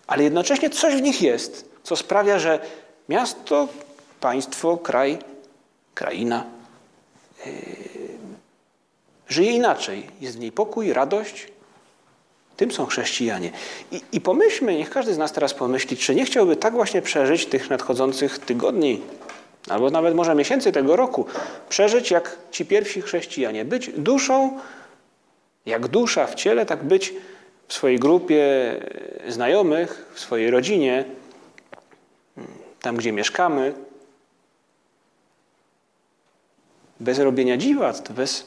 Ale 0.07 0.23
jednocześnie 0.23 0.71
coś 0.71 0.95
w 0.95 1.03
nich 1.03 1.23
jest, 1.23 1.71
co 1.83 1.97
sprawia, 1.97 2.39
że 2.39 2.61
miasto, 3.09 3.69
państwo, 4.21 4.77
kraj, 4.77 5.19
kraina 5.95 6.45
yy, 7.47 7.53
żyje 9.29 9.53
inaczej. 9.53 10.07
Jest 10.21 10.37
w 10.37 10.41
niej 10.41 10.53
pokój, 10.53 10.93
radość. 10.93 11.49
Tym 12.57 12.73
są 12.73 12.87
chrześcijanie. 12.87 13.51
I, 13.93 14.01
I 14.13 14.21
pomyślmy, 14.21 14.75
niech 14.75 14.91
każdy 14.91 15.15
z 15.15 15.19
nas 15.19 15.33
teraz 15.33 15.55
pomyśli, 15.55 15.97
czy 15.97 16.15
nie 16.15 16.25
chciałby 16.25 16.57
tak 16.57 16.75
właśnie 16.75 17.03
przeżyć 17.03 17.47
tych 17.47 17.71
nadchodzących 17.71 18.39
tygodni, 18.39 19.03
albo 19.69 19.91
nawet 19.91 20.15
może 20.15 20.35
miesięcy 20.35 20.73
tego 20.73 20.97
roku, 20.97 21.27
przeżyć 21.69 22.11
jak 22.11 22.37
ci 22.51 22.67
pierwsi 22.67 23.03
chrześcijanie, 23.03 23.65
być 23.65 23.91
duszą 23.97 24.59
Jak 25.67 25.89
dusza 25.89 26.27
w 26.27 26.35
ciele, 26.35 26.67
tak 26.67 26.85
być 26.85 27.15
w 27.69 27.73
swojej 27.73 27.99
grupie 27.99 28.45
znajomych, 29.29 30.11
w 30.15 30.21
swojej 30.21 30.51
rodzinie, 30.51 31.05
tam 32.83 32.97
gdzie 32.97 33.13
mieszkamy, 33.13 33.75
bez 37.01 37.19
robienia 37.19 37.57
dziwactw, 37.57 38.13
bez 38.13 38.45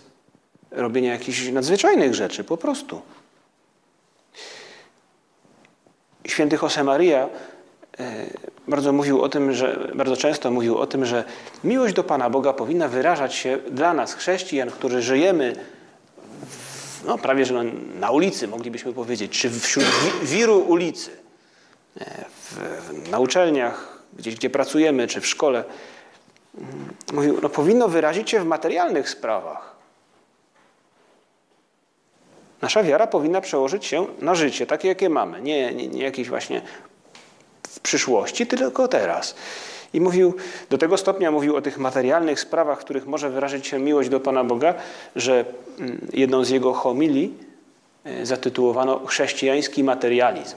robienia 0.71 1.11
jakichś 1.11 1.47
nadzwyczajnych 1.47 2.15
rzeczy, 2.15 2.43
po 2.43 2.57
prostu. 2.57 3.01
Święty 6.27 6.57
Josemaria 6.61 7.29
e, 7.99 8.25
bardzo 8.67 8.93
mówił 8.93 9.21
o 9.21 9.29
tym, 9.29 9.53
że 9.53 9.91
bardzo 9.95 10.17
często 10.17 10.51
mówił 10.51 10.77
o 10.77 10.87
tym, 10.87 11.05
że 11.05 11.23
miłość 11.63 11.93
do 11.93 12.03
Pana 12.03 12.29
Boga 12.29 12.53
powinna 12.53 12.87
wyrażać 12.87 13.35
się 13.35 13.57
dla 13.71 13.93
nas, 13.93 14.13
chrześcijan, 14.13 14.71
którzy 14.71 15.01
żyjemy 15.01 15.55
no, 17.05 17.17
prawie 17.17 17.45
że 17.45 17.63
na 17.99 18.11
ulicy, 18.11 18.47
moglibyśmy 18.47 18.93
powiedzieć, 18.93 19.39
czy 19.39 19.49
wśród 19.49 19.85
wiru 20.23 20.59
ulicy, 20.59 21.11
e, 22.01 22.25
w, 22.51 23.09
na 23.09 23.19
uczelniach, 23.19 24.03
gdzieś 24.13 24.35
gdzie 24.35 24.49
pracujemy, 24.49 25.07
czy 25.07 25.21
w 25.21 25.27
szkole. 25.27 25.63
Mówił, 27.13 27.39
no, 27.41 27.49
powinno 27.49 27.87
wyrazić 27.87 28.29
się 28.29 28.39
w 28.39 28.45
materialnych 28.45 29.09
sprawach. 29.09 29.75
Nasza 32.61 32.83
wiara 32.83 33.07
powinna 33.07 33.41
przełożyć 33.41 33.85
się 33.85 34.05
na 34.21 34.35
życie, 34.35 34.67
takie 34.67 34.87
jakie 34.87 35.09
mamy, 35.09 35.41
nie, 35.41 35.73
nie, 35.73 35.87
nie 35.87 36.03
jakieś 36.03 36.29
właśnie 36.29 36.61
w 37.69 37.79
przyszłości, 37.79 38.47
tylko 38.47 38.87
teraz. 38.87 39.35
I 39.93 40.01
mówił, 40.01 40.35
do 40.69 40.77
tego 40.77 40.97
stopnia 40.97 41.31
mówił 41.31 41.55
o 41.55 41.61
tych 41.61 41.77
materialnych 41.77 42.39
sprawach, 42.39 42.79
w 42.79 42.83
których 42.83 43.07
może 43.07 43.29
wyrazić 43.29 43.67
się 43.67 43.79
miłość 43.79 44.09
do 44.09 44.19
Pana 44.19 44.43
Boga, 44.43 44.73
że 45.15 45.45
mm, 45.79 46.07
jedną 46.13 46.43
z 46.43 46.49
jego 46.49 46.73
homilii 46.73 47.33
e, 48.03 48.25
zatytułowano 48.25 49.05
Chrześcijański 49.05 49.83
materializm. 49.83 50.55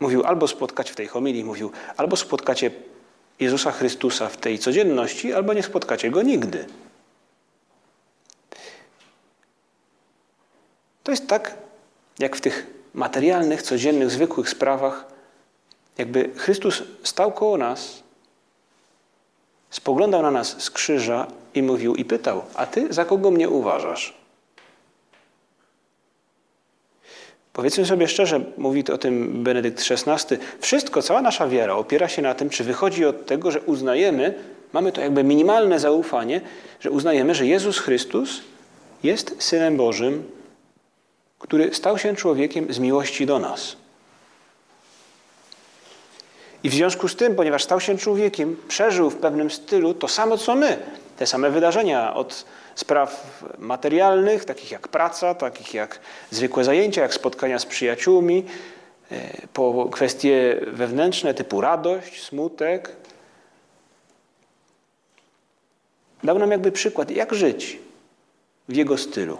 Mówił, 0.00 0.24
albo 0.24 0.48
spotkać 0.48 0.90
w 0.90 0.94
tej 0.94 1.06
homilii, 1.06 1.44
mówił, 1.44 1.70
albo 1.96 2.16
spotkacie 2.16 2.70
Jezusa 3.40 3.72
Chrystusa 3.72 4.28
w 4.28 4.36
tej 4.36 4.58
codzienności, 4.58 5.32
albo 5.32 5.52
nie 5.52 5.62
spotkacie 5.62 6.10
Go 6.10 6.22
nigdy. 6.22 6.66
To 11.02 11.10
jest 11.10 11.26
tak, 11.26 11.54
jak 12.18 12.36
w 12.36 12.40
tych 12.40 12.66
materialnych, 12.94 13.62
codziennych, 13.62 14.10
zwykłych 14.10 14.50
sprawach, 14.50 15.04
jakby 15.98 16.30
Chrystus 16.36 16.82
stał 17.02 17.32
koło 17.32 17.56
nas, 17.56 18.02
spoglądał 19.70 20.22
na 20.22 20.30
nas 20.30 20.62
z 20.62 20.70
krzyża 20.70 21.26
i 21.54 21.62
mówił 21.62 21.94
i 21.94 22.04
pytał: 22.04 22.44
A 22.54 22.66
ty 22.66 22.92
za 22.92 23.04
kogo 23.04 23.30
mnie 23.30 23.48
uważasz? 23.48 24.19
Powiedzmy 27.60 27.86
sobie 27.86 28.08
szczerze, 28.08 28.40
mówi 28.58 28.84
o 28.92 28.98
tym 28.98 29.44
Benedykt 29.44 29.84
XVI, 29.90 30.36
wszystko, 30.60 31.02
cała 31.02 31.22
nasza 31.22 31.48
wiara 31.48 31.74
opiera 31.74 32.08
się 32.08 32.22
na 32.22 32.34
tym, 32.34 32.50
czy 32.50 32.64
wychodzi 32.64 33.04
od 33.04 33.26
tego, 33.26 33.50
że 33.50 33.60
uznajemy, 33.60 34.34
mamy 34.72 34.92
to 34.92 35.00
jakby 35.00 35.24
minimalne 35.24 35.80
zaufanie, 35.80 36.40
że 36.80 36.90
uznajemy, 36.90 37.34
że 37.34 37.46
Jezus 37.46 37.78
Chrystus 37.78 38.40
jest 39.02 39.36
Synem 39.38 39.76
Bożym, 39.76 40.24
który 41.38 41.74
stał 41.74 41.98
się 41.98 42.16
człowiekiem 42.16 42.72
z 42.72 42.78
miłości 42.78 43.26
do 43.26 43.38
nas. 43.38 43.76
I 46.62 46.70
w 46.70 46.74
związku 46.74 47.08
z 47.08 47.16
tym, 47.16 47.34
ponieważ 47.34 47.64
stał 47.64 47.80
się 47.80 47.98
człowiekiem, 47.98 48.56
przeżył 48.68 49.10
w 49.10 49.16
pewnym 49.16 49.50
stylu 49.50 49.94
to 49.94 50.08
samo 50.08 50.38
co 50.38 50.54
my, 50.54 50.78
te 51.16 51.26
same 51.26 51.50
wydarzenia 51.50 52.14
od 52.14 52.44
spraw 52.74 53.42
materialnych, 53.58 54.44
takich 54.44 54.70
jak 54.70 54.88
praca, 54.88 55.34
takich 55.34 55.74
jak 55.74 56.00
zwykłe 56.30 56.64
zajęcia, 56.64 57.02
jak 57.02 57.14
spotkania 57.14 57.58
z 57.58 57.66
przyjaciółmi, 57.66 58.44
e, 59.10 59.46
po 59.52 59.88
kwestie 59.92 60.60
wewnętrzne 60.66 61.34
typu 61.34 61.60
radość, 61.60 62.22
smutek. 62.22 62.96
Dał 66.24 66.38
nam 66.38 66.50
jakby 66.50 66.72
przykład, 66.72 67.10
jak 67.10 67.34
żyć 67.34 67.78
w 68.68 68.76
jego 68.76 68.98
stylu. 68.98 69.38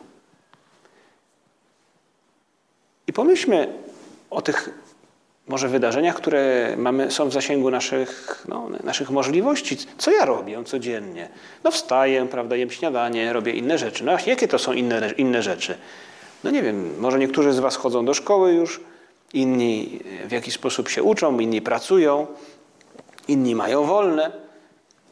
I 3.07 3.13
pomyślmy 3.13 3.73
o 4.31 4.43
tych 4.43 4.80
może 5.51 5.69
wydarzeniach, 5.69 6.17
które 6.17 6.75
mamy, 6.77 7.11
są 7.11 7.29
w 7.29 7.33
zasięgu 7.33 7.71
naszych, 7.71 8.45
no, 8.49 8.69
naszych 8.85 9.11
możliwości. 9.11 9.77
Co 9.99 10.11
ja 10.11 10.25
robię 10.25 10.65
codziennie? 10.65 11.29
No 11.65 11.71
wstaję, 11.71 12.27
prawda, 12.27 12.57
jem 12.57 12.71
śniadanie, 12.71 13.33
robię 13.33 13.53
inne 13.53 13.79
rzeczy. 13.79 14.05
No 14.05 14.13
jakie 14.27 14.49
to 14.49 14.59
są 14.59 14.73
inne, 14.73 15.11
inne 15.17 15.43
rzeczy? 15.43 15.75
No 16.45 16.51
nie 16.51 16.63
wiem, 16.63 16.99
może 16.99 17.19
niektórzy 17.19 17.53
z 17.53 17.59
was 17.59 17.77
chodzą 17.77 18.05
do 18.05 18.15
szkoły 18.15 18.53
już, 18.53 18.81
inni 19.35 20.01
w 20.29 20.33
jakiś 20.33 20.55
sposób 20.55 20.89
się 20.89 21.03
uczą, 21.03 21.39
inni 21.39 21.63
pracują, 21.63 22.27
inni 23.29 23.55
mają 23.55 23.85
wolne. 23.85 24.31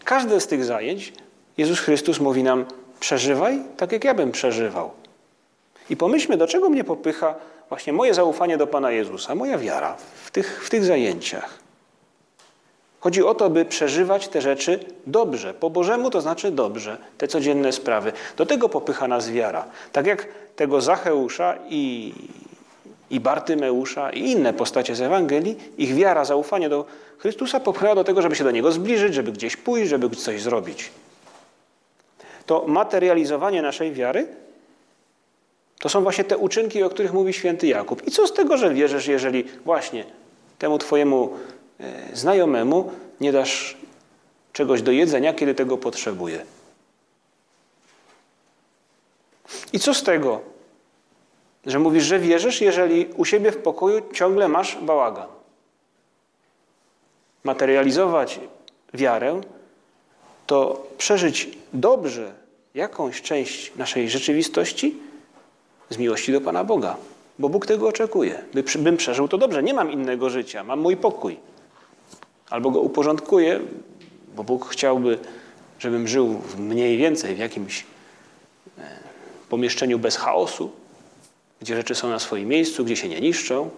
Każde 0.05 0.41
z 0.41 0.47
tych 0.47 0.65
zajęć 0.65 1.13
Jezus 1.59 1.81
Chrystus 1.81 2.21
mówi 2.21 2.43
nam, 2.43 2.65
przeżywaj 3.01 3.63
tak, 3.77 3.93
jak 3.93 4.05
ja 4.05 4.15
bym 4.15 4.33
przeżywał. 4.33 4.91
I 5.91 5.97
pomyślmy, 5.97 6.37
do 6.37 6.47
czego 6.47 6.71
mnie 6.71 6.85
popycha 6.85 7.35
właśnie 7.69 7.93
moje 7.93 8.15
zaufanie 8.15 8.59
do 8.59 8.67
Pana 8.67 8.91
Jezusa, 8.91 9.35
moja 9.35 9.59
wiara 9.59 9.97
w 10.25 10.31
tych, 10.31 10.65
w 10.65 10.71
tych 10.71 10.85
zajęciach. 10.85 11.59
Chodzi 13.01 13.23
o 13.23 13.35
to, 13.35 13.51
by 13.51 13.65
przeżywać 13.65 14.29
te 14.29 14.41
rzeczy 14.41 14.81
dobrze. 15.07 15.55
Po 15.55 15.71
Bożemu 15.71 16.11
to 16.11 16.21
znaczy 16.21 16.51
dobrze, 16.51 16.97
te 17.19 17.29
codzienne 17.29 17.73
sprawy. 17.73 18.13
Do 18.37 18.47
tego 18.47 18.69
popycha 18.69 19.09
nas 19.09 19.31
wiara. 19.31 19.65
Tak 19.93 20.07
jak 20.07 20.29
tego 20.57 20.81
Zacheusza 20.81 21.55
i, 21.69 22.15
i 23.11 23.21
Bartymeusza 23.21 24.11
i 24.11 24.21
inne 24.21 24.53
postacie 24.53 24.95
z 24.95 25.01
Ewangelii, 25.01 25.57
ich 25.79 25.95
wiara, 25.95 26.25
zaufanie 26.25 26.69
do 26.69 26.85
Chrystusa 27.19 27.61
popycha 27.61 27.95
do 27.95 28.05
tego, 28.05 28.23
żeby 28.23 28.37
się 28.37 28.45
do 28.45 28.51
Niego 28.51 28.73
zbliżyć, 28.73 29.15
żeby 29.15 29.33
gdzieś 29.33 29.57
pójść, 29.57 29.89
żeby 29.89 30.17
coś 30.17 30.43
zrobić. 30.43 30.91
To 32.47 32.65
materializowanie 32.67 33.63
naszej 33.63 33.93
wiary 33.93 34.27
to 35.79 35.89
są 35.89 36.03
właśnie 36.03 36.25
te 36.25 36.39
uczynki, 36.39 36.83
o 36.83 36.91
których 36.91 37.13
mówi 37.13 37.33
święty 37.33 37.67
Jakub. 37.67 38.07
I 38.07 38.11
co 38.11 38.27
z 38.27 38.33
tego, 38.33 38.57
że 38.57 38.75
wierzysz, 38.75 39.07
jeżeli 39.07 39.45
właśnie 39.65 40.05
temu 40.59 40.79
twojemu 40.79 41.37
e, 41.81 42.17
znajomemu 42.17 42.93
nie 43.21 43.33
dasz 43.33 43.77
czegoś 44.53 44.83
do 44.83 44.93
jedzenia, 44.93 45.33
kiedy 45.33 45.55
tego 45.55 45.77
potrzebuje? 45.77 46.45
I 49.73 49.79
co 49.79 49.95
z 49.95 50.03
tego, 50.03 50.41
że 51.67 51.79
mówisz, 51.79 52.05
że 52.05 52.19
wierzysz, 52.19 52.61
jeżeli 52.61 53.07
u 53.17 53.25
siebie 53.25 53.53
w 53.53 53.57
pokoju 53.57 54.03
ciągle 54.13 54.49
masz 54.49 54.77
bałagan? 54.77 55.29
Materializować 57.45 58.41
wiarę 58.95 59.41
to 60.47 60.87
przeżyć 60.99 61.49
dobrze 61.73 62.33
jakąś 62.75 63.23
część 63.23 63.73
naszej 63.77 64.11
rzeczywistości 64.11 65.08
z 65.91 65.99
miłości 65.99 66.33
do 66.33 66.41
Pana 66.41 66.65
Boga, 66.65 66.97
bo 67.39 67.49
Bóg 67.49 67.67
tego 67.67 67.89
oczekuje. 67.89 68.45
By, 68.55 68.65
bym 68.79 68.97
przeżył 68.97 69.29
to 69.29 69.39
dobrze, 69.39 69.63
nie 69.63 69.75
mam 69.75 69.93
innego 69.93 70.31
życia, 70.31 70.65
mam 70.65 70.81
mój 70.81 70.97
pokój. 70.97 71.37
Albo 72.51 72.71
go 72.71 72.81
uporządkuję, 72.81 73.61
bo 74.37 74.45
Bóg 74.45 74.69
chciałby, 74.69 75.19
żebym 75.79 76.09
żył 76.09 76.41
mniej 76.59 76.97
więcej 76.97 77.35
w 77.35 77.39
jakimś 77.39 77.87
e, 78.79 78.83
pomieszczeniu 79.49 79.99
bez 79.99 80.17
chaosu, 80.17 80.71
gdzie 81.61 81.77
rzeczy 81.77 81.95
są 81.95 82.09
na 82.09 82.19
swoim 82.19 82.49
miejscu, 82.49 82.85
gdzie 82.85 82.97
się 82.97 83.09
nie 83.09 83.21
niszczą, 83.21 83.71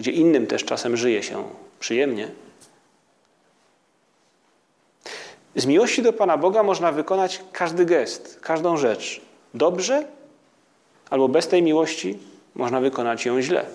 gdzie 0.00 0.10
innym 0.10 0.46
też 0.46 0.64
czasem 0.64 0.96
żyje 0.96 1.22
się 1.22 1.44
przyjemnie. 1.80 2.28
Z 5.56 5.66
miłości 5.66 6.02
do 6.02 6.12
Pana 6.12 6.36
Boga 6.36 6.62
można 6.62 6.92
wykonać 6.92 7.42
każdy 7.52 7.84
gest, 7.84 8.38
każdą 8.40 8.76
rzecz 8.76 9.20
dobrze 9.54 10.17
albo 11.10 11.28
bez 11.28 11.48
tej 11.48 11.62
miłości 11.62 12.18
można 12.54 12.80
wykonać 12.80 13.26
ją 13.26 13.42
źle. 13.42 13.66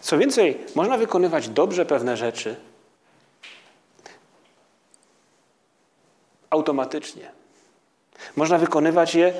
Co 0.00 0.18
więcej, 0.18 0.58
można 0.74 0.98
wykonywać 0.98 1.48
dobrze 1.48 1.86
pewne 1.86 2.16
rzeczy 2.16 2.56
automatycznie. 6.50 7.32
Można 8.36 8.58
wykonywać 8.58 9.14
je, 9.14 9.34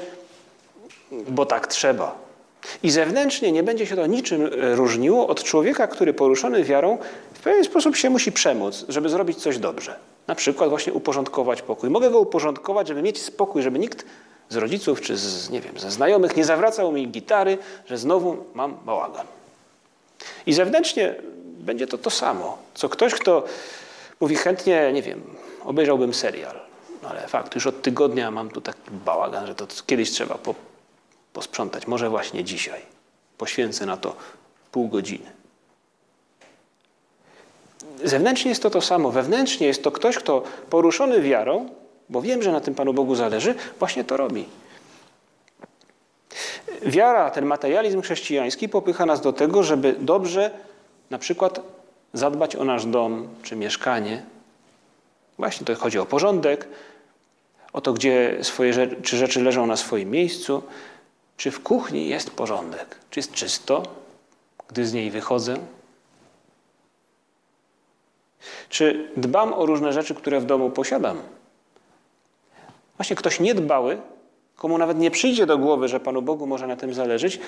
bo 1.12 1.47
tak 1.47 1.67
trzeba. 1.67 2.28
I 2.83 2.90
zewnętrznie 2.90 3.53
nie 3.53 3.62
będzie 3.62 3.87
się 3.87 3.97
to 3.97 4.07
niczym 4.07 4.47
e, 4.47 4.75
różniło 4.75 5.27
od 5.27 5.42
człowieka, 5.42 5.87
który 5.87 6.14
poruszony 6.14 6.64
wiarą 6.64 6.99
w 7.35 7.40
pewien 7.40 7.64
sposób 7.64 7.97
się 7.97 8.11
musi 8.11 8.33
przemóc, 8.33 8.85
żeby 8.88 9.09
zrobić 9.09 9.38
coś 9.38 9.59
dobrze. 9.59 9.97
Na 10.27 10.35
przykład 10.35 10.71
właśnie 10.71 10.92
uporządkować 10.92 11.62
pokój. 11.62 11.90
Mogę 11.90 12.11
go 12.11 12.21
uporządkować, 12.21 12.88
żeby 12.88 13.03
mieć 13.03 13.23
spokój, 13.23 13.62
żeby 13.62 13.79
nikt 13.79 14.05
z 14.49 14.57
rodziców 14.57 15.01
czy 15.01 15.16
z, 15.16 15.51
nie 15.51 15.61
wiem, 15.61 15.79
ze 15.79 15.90
znajomych 15.90 16.37
nie 16.37 16.44
zawracał 16.44 16.92
mi 16.92 17.09
gitary, 17.09 17.59
że 17.87 17.99
znowu 17.99 18.37
mam 18.55 18.77
bałagan. 18.87 19.27
I 20.47 20.53
zewnętrznie 20.53 21.14
będzie 21.59 21.87
to 21.87 21.99
to 21.99 22.11
samo. 22.11 22.59
Co 22.75 22.88
ktoś, 22.88 23.14
kto 23.14 23.44
mówi 24.21 24.37
chętnie, 24.37 24.90
nie 24.92 25.03
wiem, 25.03 25.23
obejrzałbym 25.64 26.14
serial, 26.14 26.61
no 27.03 27.09
ale 27.09 27.29
fakt, 27.29 27.55
już 27.55 27.66
od 27.66 27.83
tygodnia 27.83 28.31
mam 28.31 28.51
tu 28.51 28.61
taki 28.61 28.90
bałagan, 29.05 29.47
że 29.47 29.55
to 29.55 29.66
kiedyś 29.87 30.11
trzeba 30.11 30.35
po, 30.35 30.55
posprzątać. 31.38 31.87
Może 31.87 32.11
właśnie 32.11 32.44
dzisiaj. 32.44 32.81
Poświęcę 33.38 33.87
na 33.87 33.96
to 33.96 34.16
pół 34.72 34.88
godziny. 34.88 35.31
Zewnętrznie 38.05 38.48
jest 38.48 38.62
to 38.62 38.70
to 38.70 38.81
samo. 38.81 39.11
Wewnętrznie 39.11 39.66
jest 39.66 39.83
to 39.83 39.90
ktoś, 39.90 40.16
kto 40.16 40.42
poruszony 40.70 41.20
wiarą, 41.20 41.68
bo 42.09 42.22
wiem, 42.22 42.42
że 42.42 42.53
na 42.53 42.61
tym 42.61 42.74
Panu 42.74 42.94
Bogu 42.94 43.14
zależy, 43.14 43.55
właśnie 43.79 44.05
to 44.05 44.16
robi. 44.16 44.44
Wiara, 46.83 47.31
ten 47.31 47.46
materializm 47.46 48.03
chrześcijański 48.03 48.68
popycha 48.68 49.07
nas 49.07 49.20
do 49.20 49.33
tego, 49.33 49.62
żeby 49.62 49.94
dobrze 49.98 50.51
na 51.11 51.18
przykład 51.18 51.61
zadbać 52.12 52.57
o 52.57 52.64
nasz 52.64 52.87
dom 52.87 53.29
czy 53.42 53.57
mieszkanie. 53.57 54.22
Właśnie 55.38 55.66
to 55.66 55.74
chodzi 55.74 55.98
o 55.98 56.07
porządek, 56.07 56.68
o 57.72 57.81
to, 57.81 57.92
gdzie 57.92 58.38
swoje 58.42 58.72
rzeczy, 58.72 58.96
czy 59.03 59.16
rzeczy 59.16 59.42
leżą 59.42 59.66
na 59.66 59.77
swoim 59.77 60.11
miejscu, 60.11 60.62
czy 61.38 61.51
w 61.51 61.62
kuchni 61.62 62.09
jest 62.09 62.31
porządek, 62.31 62.96
czy 63.11 63.20
jest 63.20 63.33
czysto, 63.33 63.83
gdy 64.68 64.87
z 64.87 64.92
niej 64.92 65.11
wychodzę. 65.11 65.57
Czy 68.68 69.11
dbam 69.16 69.53
o 69.53 69.66
różne 69.66 69.92
rzeczy, 69.92 70.14
które 70.14 70.40
w 70.40 70.44
domu 70.44 70.70
posiadam? 70.70 71.22
Właśnie 72.96 73.16
ktoś 73.16 73.40
niedbały, 73.40 73.98
komu 74.57 74.79
nawet 74.79 74.98
nie 74.98 75.11
przyjdzie 75.11 75.46
do 75.46 75.59
głowy, 75.59 75.88
że 75.88 76.01
Panu 76.01 76.22
Bogu 76.22 76.46
może 76.46 76.66
na 76.66 76.77
tym 76.77 76.94
zależeć, 76.94 77.40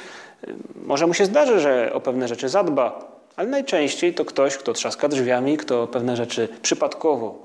może 0.84 1.06
mu 1.06 1.14
się 1.14 1.24
zdarzy, 1.24 1.60
że 1.60 1.92
o 1.92 2.00
pewne 2.00 2.28
rzeczy 2.28 2.48
zadba, 2.48 3.12
ale 3.36 3.48
najczęściej 3.48 4.14
to 4.14 4.24
ktoś, 4.24 4.56
kto 4.56 4.72
trzaska 4.72 5.08
drzwiami, 5.08 5.56
kto 5.56 5.86
pewne 5.86 6.16
rzeczy 6.16 6.48
przypadkowo 6.62 7.38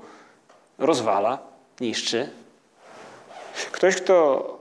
rozwala, 0.78 1.38
niszczy. 1.80 2.28
Ktoś, 3.72 3.96
kto 3.96 4.55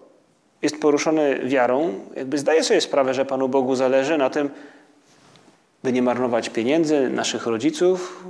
jest 0.62 0.82
poruszony 0.82 1.40
wiarą, 1.44 1.94
jakby 2.16 2.38
zdaje 2.38 2.64
sobie 2.64 2.82
sprawę, 2.82 3.14
że 3.14 3.26
Panu 3.26 3.50
Bogu 3.50 3.76
zależy 3.76 4.18
na 4.18 4.30
tym, 4.30 4.50
by 5.84 5.94
nie 5.94 6.02
marnować 6.02 6.50
pieniędzy 6.50 7.10
naszych 7.10 7.46
rodziców 7.46 8.24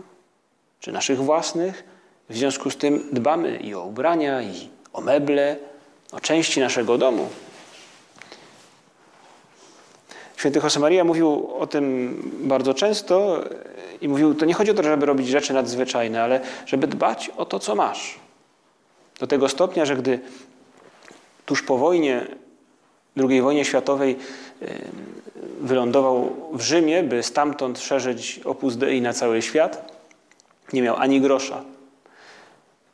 czy 0.80 0.92
naszych 0.92 1.20
własnych. 1.20 1.84
W 2.30 2.38
związku 2.38 2.72
z 2.72 2.78
tym 2.78 3.10
dbamy 3.12 3.58
i 3.58 3.76
o 3.76 3.84
ubrania, 3.84 4.42
i 4.42 4.70
o 4.94 5.02
meble, 5.02 5.58
o 6.12 6.20
części 6.20 6.60
naszego 6.60 6.98
domu. 6.98 7.30
Święty 10.38 10.60
Josemaria 10.64 11.04
mówił 11.04 11.48
o 11.60 11.68
tym 11.68 12.22
bardzo 12.44 12.74
często 12.74 13.44
i 14.02 14.08
mówił, 14.08 14.36
to 14.36 14.46
nie 14.46 14.54
chodzi 14.54 14.72
o 14.72 14.74
to, 14.74 14.84
żeby 14.84 15.06
robić 15.06 15.28
rzeczy 15.28 15.54
nadzwyczajne, 15.54 16.24
ale 16.24 16.42
żeby 16.66 16.88
dbać 16.88 17.32
o 17.38 17.46
to, 17.46 17.60
co 17.60 17.76
masz. 17.76 18.20
Do 19.20 19.28
tego 19.28 19.50
stopnia, 19.50 19.86
że 19.86 19.96
gdy 19.96 20.20
tuż 21.46 21.62
po 21.62 21.78
wojnie, 21.78 22.28
II 23.30 23.42
wojnie 23.42 23.66
światowej 23.66 24.16
wylądował 25.62 26.36
w 26.54 26.62
Rzymie, 26.62 27.04
by 27.04 27.24
stamtąd 27.24 27.80
szerzyć 27.80 28.40
opus 28.46 28.78
Dei 28.78 29.02
na 29.02 29.14
cały 29.14 29.42
świat, 29.42 29.96
nie 30.74 30.82
miał 30.82 30.96
ani 30.96 31.22
grosza. 31.22 31.64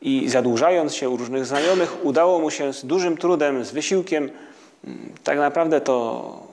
I 0.01 0.29
zadłużając 0.29 0.95
się 0.95 1.09
u 1.09 1.17
różnych 1.17 1.45
znajomych, 1.45 2.05
udało 2.05 2.39
mu 2.39 2.51
się 2.51 2.73
z 2.73 2.85
dużym 2.85 3.17
trudem, 3.17 3.65
z 3.65 3.71
wysiłkiem, 3.71 4.29
tak 5.23 5.37
naprawdę 5.37 5.81
to 5.81 6.51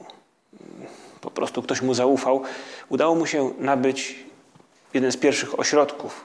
po 1.21 1.31
prostu 1.31 1.63
ktoś 1.63 1.83
mu 1.83 1.95
zaufał, 1.95 2.43
udało 2.89 3.15
mu 3.15 3.27
się 3.27 3.51
nabyć 3.59 4.17
jeden 4.95 5.13
z 5.13 5.17
pierwszych 5.17 5.59
ośrodków 5.59 6.25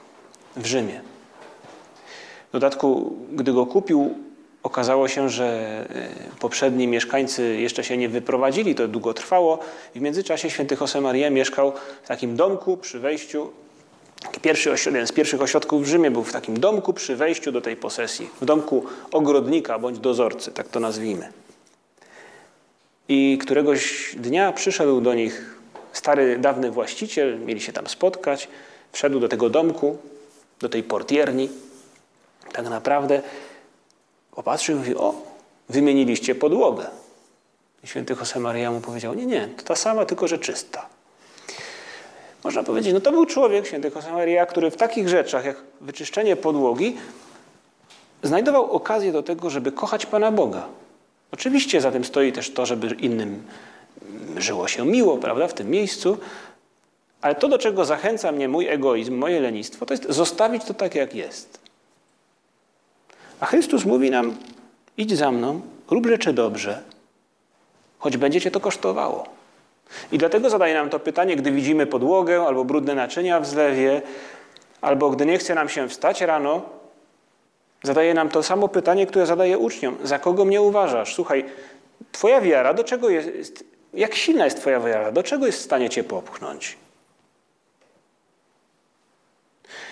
w 0.56 0.66
Rzymie. 0.66 1.00
W 2.48 2.52
dodatku, 2.52 3.16
gdy 3.32 3.52
go 3.52 3.66
kupił, 3.66 4.14
okazało 4.64 5.08
się, 5.08 5.30
że 5.30 5.46
e, 5.90 6.38
poprzedni 6.40 6.88
mieszkańcy 6.88 7.56
jeszcze 7.56 7.84
się 7.84 7.96
nie 7.96 8.08
wyprowadzili, 8.08 8.74
to 8.74 8.88
długo 8.88 9.14
trwało. 9.14 9.58
I 9.94 9.98
w 9.98 10.02
międzyczasie 10.02 10.50
święty 10.50 10.76
Josemaria 10.80 11.30
mieszkał 11.30 11.72
w 12.02 12.08
takim 12.08 12.36
domku 12.36 12.76
przy 12.76 13.00
wejściu 13.00 13.50
Pierwszy, 14.42 14.74
jeden 14.86 15.06
z 15.06 15.12
pierwszych 15.12 15.42
ośrodków 15.42 15.84
w 15.84 15.86
Rzymie 15.86 16.10
był 16.10 16.24
w 16.24 16.32
takim 16.32 16.60
domku 16.60 16.92
przy 16.92 17.16
wejściu 17.16 17.52
do 17.52 17.60
tej 17.60 17.76
posesji, 17.76 18.30
w 18.40 18.44
domku 18.44 18.84
ogrodnika 19.12 19.78
bądź 19.78 19.98
dozorcy, 19.98 20.52
tak 20.52 20.68
to 20.68 20.80
nazwijmy. 20.80 21.32
I 23.08 23.38
któregoś 23.40 24.14
dnia 24.16 24.52
przyszedł 24.52 25.00
do 25.00 25.14
nich 25.14 25.56
stary, 25.92 26.38
dawny 26.38 26.70
właściciel, 26.70 27.40
mieli 27.40 27.60
się 27.60 27.72
tam 27.72 27.86
spotkać, 27.86 28.48
wszedł 28.92 29.20
do 29.20 29.28
tego 29.28 29.50
domku, 29.50 29.96
do 30.60 30.68
tej 30.68 30.82
portierni. 30.82 31.48
Tak 32.52 32.68
naprawdę 32.68 33.22
popatrzył 34.34 34.76
i 34.76 34.78
mówi, 34.78 34.96
o, 34.96 35.14
wymieniliście 35.68 36.34
podłogę. 36.34 36.86
I 37.84 37.86
święty 37.86 38.16
Josemaria 38.20 38.70
mu 38.70 38.80
powiedział, 38.80 39.14
nie, 39.14 39.26
nie, 39.26 39.48
to 39.56 39.62
ta 39.62 39.76
sama, 39.76 40.04
tylko 40.04 40.28
że 40.28 40.38
czysta. 40.38 40.86
Można 42.44 42.62
powiedzieć, 42.62 42.94
no 42.94 43.00
to 43.00 43.12
był 43.12 43.26
człowiek, 43.26 43.66
święty 43.66 43.90
Josemaria, 43.94 44.46
który 44.46 44.70
w 44.70 44.76
takich 44.76 45.08
rzeczach 45.08 45.44
jak 45.44 45.56
wyczyszczenie 45.80 46.36
podłogi 46.36 46.96
znajdował 48.22 48.72
okazję 48.72 49.12
do 49.12 49.22
tego, 49.22 49.50
żeby 49.50 49.72
kochać 49.72 50.06
Pana 50.06 50.32
Boga. 50.32 50.66
Oczywiście 51.32 51.80
za 51.80 51.92
tym 51.92 52.04
stoi 52.04 52.32
też 52.32 52.50
to, 52.50 52.66
żeby 52.66 52.86
innym 52.86 53.42
żyło 54.36 54.68
się 54.68 54.86
miło, 54.86 55.18
prawda, 55.18 55.48
w 55.48 55.54
tym 55.54 55.70
miejscu, 55.70 56.18
ale 57.20 57.34
to, 57.34 57.48
do 57.48 57.58
czego 57.58 57.84
zachęca 57.84 58.32
mnie 58.32 58.48
mój 58.48 58.68
egoizm, 58.68 59.14
moje 59.14 59.40
lenistwo, 59.40 59.86
to 59.86 59.94
jest 59.94 60.06
zostawić 60.08 60.64
to 60.64 60.74
tak, 60.74 60.94
jak 60.94 61.14
jest. 61.14 61.63
A 63.40 63.46
Chrystus 63.46 63.84
mówi 63.84 64.10
nam, 64.10 64.36
idź 64.96 65.16
za 65.16 65.30
mną, 65.30 65.60
rób 65.90 66.06
rzeczy 66.06 66.32
dobrze, 66.32 66.82
choć 67.98 68.16
będzie 68.16 68.40
cię 68.40 68.50
to 68.50 68.60
kosztowało. 68.60 69.24
I 70.12 70.18
dlatego 70.18 70.50
zadaje 70.50 70.74
nam 70.74 70.90
to 70.90 71.00
pytanie, 71.00 71.36
gdy 71.36 71.50
widzimy 71.50 71.86
podłogę 71.86 72.42
albo 72.46 72.64
brudne 72.64 72.94
naczynia 72.94 73.40
w 73.40 73.46
zlewie, 73.46 74.02
albo 74.80 75.10
gdy 75.10 75.26
nie 75.26 75.38
chce 75.38 75.54
nam 75.54 75.68
się 75.68 75.88
wstać 75.88 76.20
rano, 76.20 76.62
zadaje 77.82 78.14
nam 78.14 78.28
to 78.28 78.42
samo 78.42 78.68
pytanie, 78.68 79.06
które 79.06 79.26
zadaje 79.26 79.58
uczniom. 79.58 79.96
Za 80.02 80.18
kogo 80.18 80.44
mnie 80.44 80.62
uważasz? 80.62 81.14
Słuchaj, 81.14 81.44
twoja 82.12 82.40
wiara, 82.40 82.74
do 82.74 82.84
czego 82.84 83.08
jest, 83.08 83.64
jak 83.94 84.14
silna 84.14 84.44
jest 84.44 84.60
twoja 84.60 84.80
wiara? 84.80 85.12
Do 85.12 85.22
czego 85.22 85.46
jest 85.46 85.58
w 85.58 85.62
stanie 85.62 85.90
cię 85.90 86.04
popchnąć? 86.04 86.76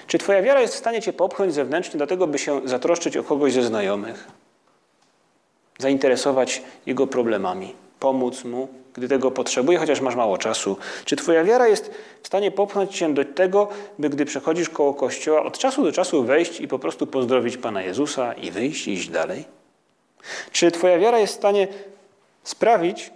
Czy 0.06 0.18
twoja 0.18 0.42
wiara 0.42 0.60
jest 0.60 0.74
w 0.74 0.78
stanie 0.78 1.02
cię 1.02 1.12
popchnąć 1.12 1.54
zewnętrznie 1.54 1.98
do 1.98 2.06
tego, 2.06 2.26
by 2.26 2.38
się 2.38 2.60
zatroszczyć 2.64 3.16
o 3.16 3.24
kogoś 3.24 3.52
ze 3.52 3.62
znajomych? 3.62 4.26
Zainteresować 5.78 6.62
jego 6.86 7.06
problemami, 7.06 7.74
pomóc 8.00 8.44
mu, 8.44 8.68
gdy 8.94 9.08
tego 9.08 9.30
potrzebuje, 9.30 9.78
chociaż 9.78 10.00
masz 10.00 10.16
mało 10.16 10.38
czasu? 10.38 10.76
Czy 11.04 11.16
Twoja 11.16 11.44
wiara 11.44 11.68
jest 11.68 11.90
w 12.22 12.26
stanie 12.26 12.50
popchnąć 12.50 12.96
Cię 12.96 13.14
do 13.14 13.24
tego, 13.24 13.68
by 13.98 14.08
gdy 14.08 14.24
przechodzisz 14.24 14.68
koło 14.68 14.94
kościoła, 14.94 15.42
od 15.42 15.58
czasu 15.58 15.84
do 15.84 15.92
czasu 15.92 16.24
wejść 16.24 16.60
i 16.60 16.68
po 16.68 16.78
prostu 16.78 17.06
pozdrowić 17.06 17.56
Pana 17.56 17.82
Jezusa 17.82 18.32
i 18.32 18.50
wyjść 18.50 18.88
iść 18.88 19.08
dalej? 19.08 19.44
Czy 20.52 20.70
Twoja 20.70 20.98
wiara 20.98 21.18
jest 21.18 21.34
w 21.34 21.36
stanie 21.36 21.68
sprawić, 22.44 23.10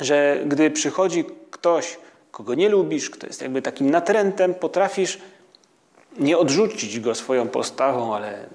że 0.00 0.42
gdy 0.46 0.70
przychodzi 0.70 1.24
ktoś, 1.50 1.98
kogo 2.30 2.54
nie 2.54 2.68
lubisz, 2.68 3.10
kto 3.10 3.26
jest 3.26 3.42
jakby 3.42 3.62
takim 3.62 3.90
natrętem, 3.90 4.54
potrafisz 4.54 5.18
nie 6.18 6.38
odrzucić 6.38 7.00
go 7.00 7.14
swoją 7.14 7.48
postawą, 7.48 8.14
ale 8.14 8.46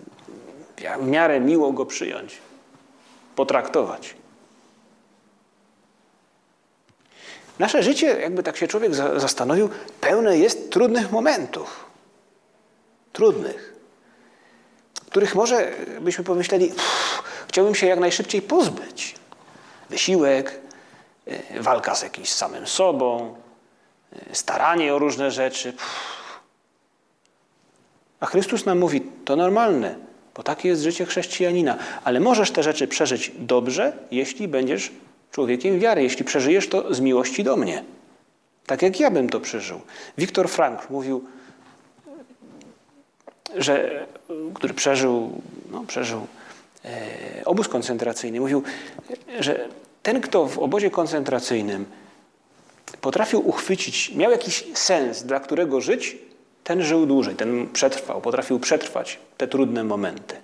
w 0.99 1.07
miarę 1.07 1.39
miło 1.39 1.71
go 1.71 1.85
przyjąć, 1.85 2.37
potraktować? 3.35 4.15
Nasze 7.59 7.83
życie, 7.83 8.07
jakby 8.07 8.43
tak 8.43 8.57
się 8.57 8.67
człowiek 8.67 8.95
zastanowił, 8.95 9.69
pełne 10.01 10.37
jest 10.37 10.71
trudnych 10.71 11.11
momentów. 11.11 11.85
Trudnych. 13.13 13.73
Których 15.09 15.35
może 15.35 15.71
byśmy 16.01 16.23
pomyśleli, 16.23 16.73
chciałbym 17.47 17.75
się 17.75 17.87
jak 17.87 17.99
najszybciej 17.99 18.41
pozbyć. 18.41 19.15
Wysiłek, 19.89 20.59
e, 21.27 21.61
walka 21.61 21.95
z 21.95 22.01
jakimś 22.03 22.29
samym 22.29 22.67
sobą, 22.67 23.35
e, 24.31 24.35
staranie 24.35 24.93
o 24.93 24.99
różne 24.99 25.31
rzeczy. 25.31 25.73
A 28.21 28.25
Chrystus 28.25 28.65
nam 28.65 28.79
mówi, 28.79 29.01
to 29.25 29.35
normalne, 29.35 29.95
bo 30.35 30.43
takie 30.43 30.69
jest 30.69 30.81
życie 30.81 31.05
chrześcijanina. 31.05 31.77
Ale 32.03 32.19
możesz 32.19 32.51
te 32.51 32.63
rzeczy 32.63 32.87
przeżyć 32.87 33.31
dobrze, 33.39 33.93
jeśli 34.11 34.47
będziesz 34.47 34.91
człowiekiem 35.31 35.79
wiary, 35.79 36.03
jeśli 36.03 36.25
przeżyjesz 36.25 36.69
to 36.69 36.93
z 36.93 36.99
miłości 36.99 37.43
do 37.43 37.57
mnie. 37.57 37.83
Tak 38.65 38.81
jak 38.81 38.99
ja 38.99 39.11
bym 39.11 39.29
to 39.29 39.39
przeżył. 39.39 39.81
Wiktor 40.17 40.49
Frank 40.49 40.89
mówił, 40.89 41.25
że, 43.55 44.05
który 44.53 44.73
przeżył, 44.73 45.41
no, 45.71 45.83
przeżył 45.87 46.27
e, 46.85 47.45
obóz 47.45 47.67
koncentracyjny, 47.67 48.39
mówił, 48.39 48.63
że 49.39 49.67
ten, 50.03 50.21
kto 50.21 50.47
w 50.47 50.59
obozie 50.59 50.89
koncentracyjnym 50.89 51.85
potrafił 53.01 53.49
uchwycić, 53.49 54.15
miał 54.15 54.31
jakiś 54.31 54.63
sens, 54.73 55.23
dla 55.23 55.39
którego 55.39 55.81
żyć, 55.81 56.17
ten 56.63 56.83
żył 56.83 57.05
dłużej, 57.05 57.35
ten 57.35 57.69
przetrwał, 57.73 58.21
potrafił 58.21 58.59
przetrwać 58.59 59.19
te 59.37 59.47
trudne 59.47 59.83
momenty. 59.83 60.35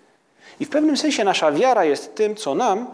I 0.60 0.66
w 0.66 0.70
pewnym 0.70 0.98
sensie 0.98 1.24
nasza 1.24 1.52
wiara 1.52 1.86
jest 1.86 2.16
tym, 2.16 2.36
co 2.36 2.56
nam 2.56 2.88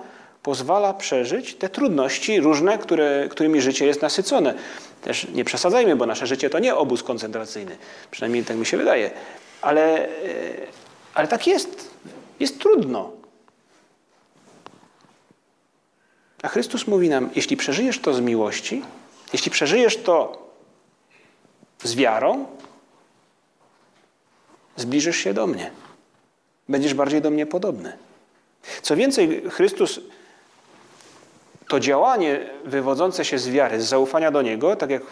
pozwala 0.44 0.94
przeżyć 0.94 1.56
te 1.56 1.70
trudności 1.70 2.40
różne, 2.40 2.78
które, 2.78 3.28
którymi 3.30 3.62
życie 3.62 3.86
jest 3.86 4.02
nasycone. 4.02 4.54
Też 5.02 5.28
nie 5.34 5.46
przesadzajmy, 5.46 5.96
bo 5.96 6.06
nasze 6.06 6.28
życie 6.28 6.50
to 6.50 6.60
nie 6.60 6.76
obóz 6.76 7.04
koncentracyjny. 7.04 7.78
Przynajmniej 8.12 8.44
tak 8.44 8.58
mi 8.58 8.66
się 8.66 8.78
wydaje. 8.78 9.12
Ale, 9.62 10.08
e, 10.08 10.10
ale 11.14 11.28
tak 11.28 11.48
jest. 11.48 11.90
Jest 12.40 12.60
trudno. 12.60 13.12
A 16.44 16.48
Chrystus 16.48 16.88
mówi 16.88 17.10
nam, 17.10 17.30
jeśli 17.36 17.58
przeżyjesz 17.58 18.00
to 18.00 18.14
z 18.14 18.20
miłości, 18.20 18.82
jeśli 19.34 19.52
przeżyjesz 19.52 19.98
to 19.98 20.44
z 21.84 21.96
wiarą, 21.96 22.46
zbliżysz 24.78 25.18
się 25.18 25.34
do 25.34 25.48
mnie. 25.48 25.72
Będziesz 26.70 26.94
bardziej 26.94 27.22
do 27.22 27.30
mnie 27.30 27.46
podobny. 27.46 27.94
Co 28.82 28.96
więcej, 28.96 29.44
Chrystus 29.50 30.00
to 31.68 31.80
działanie 31.80 32.50
wywodzące 32.66 33.26
się 33.26 33.38
z 33.38 33.50
wiary, 33.50 33.82
z 33.82 33.86
zaufania 33.86 34.32
do 34.32 34.42
Niego, 34.42 34.76
tak 34.76 34.90
jak 34.90 35.04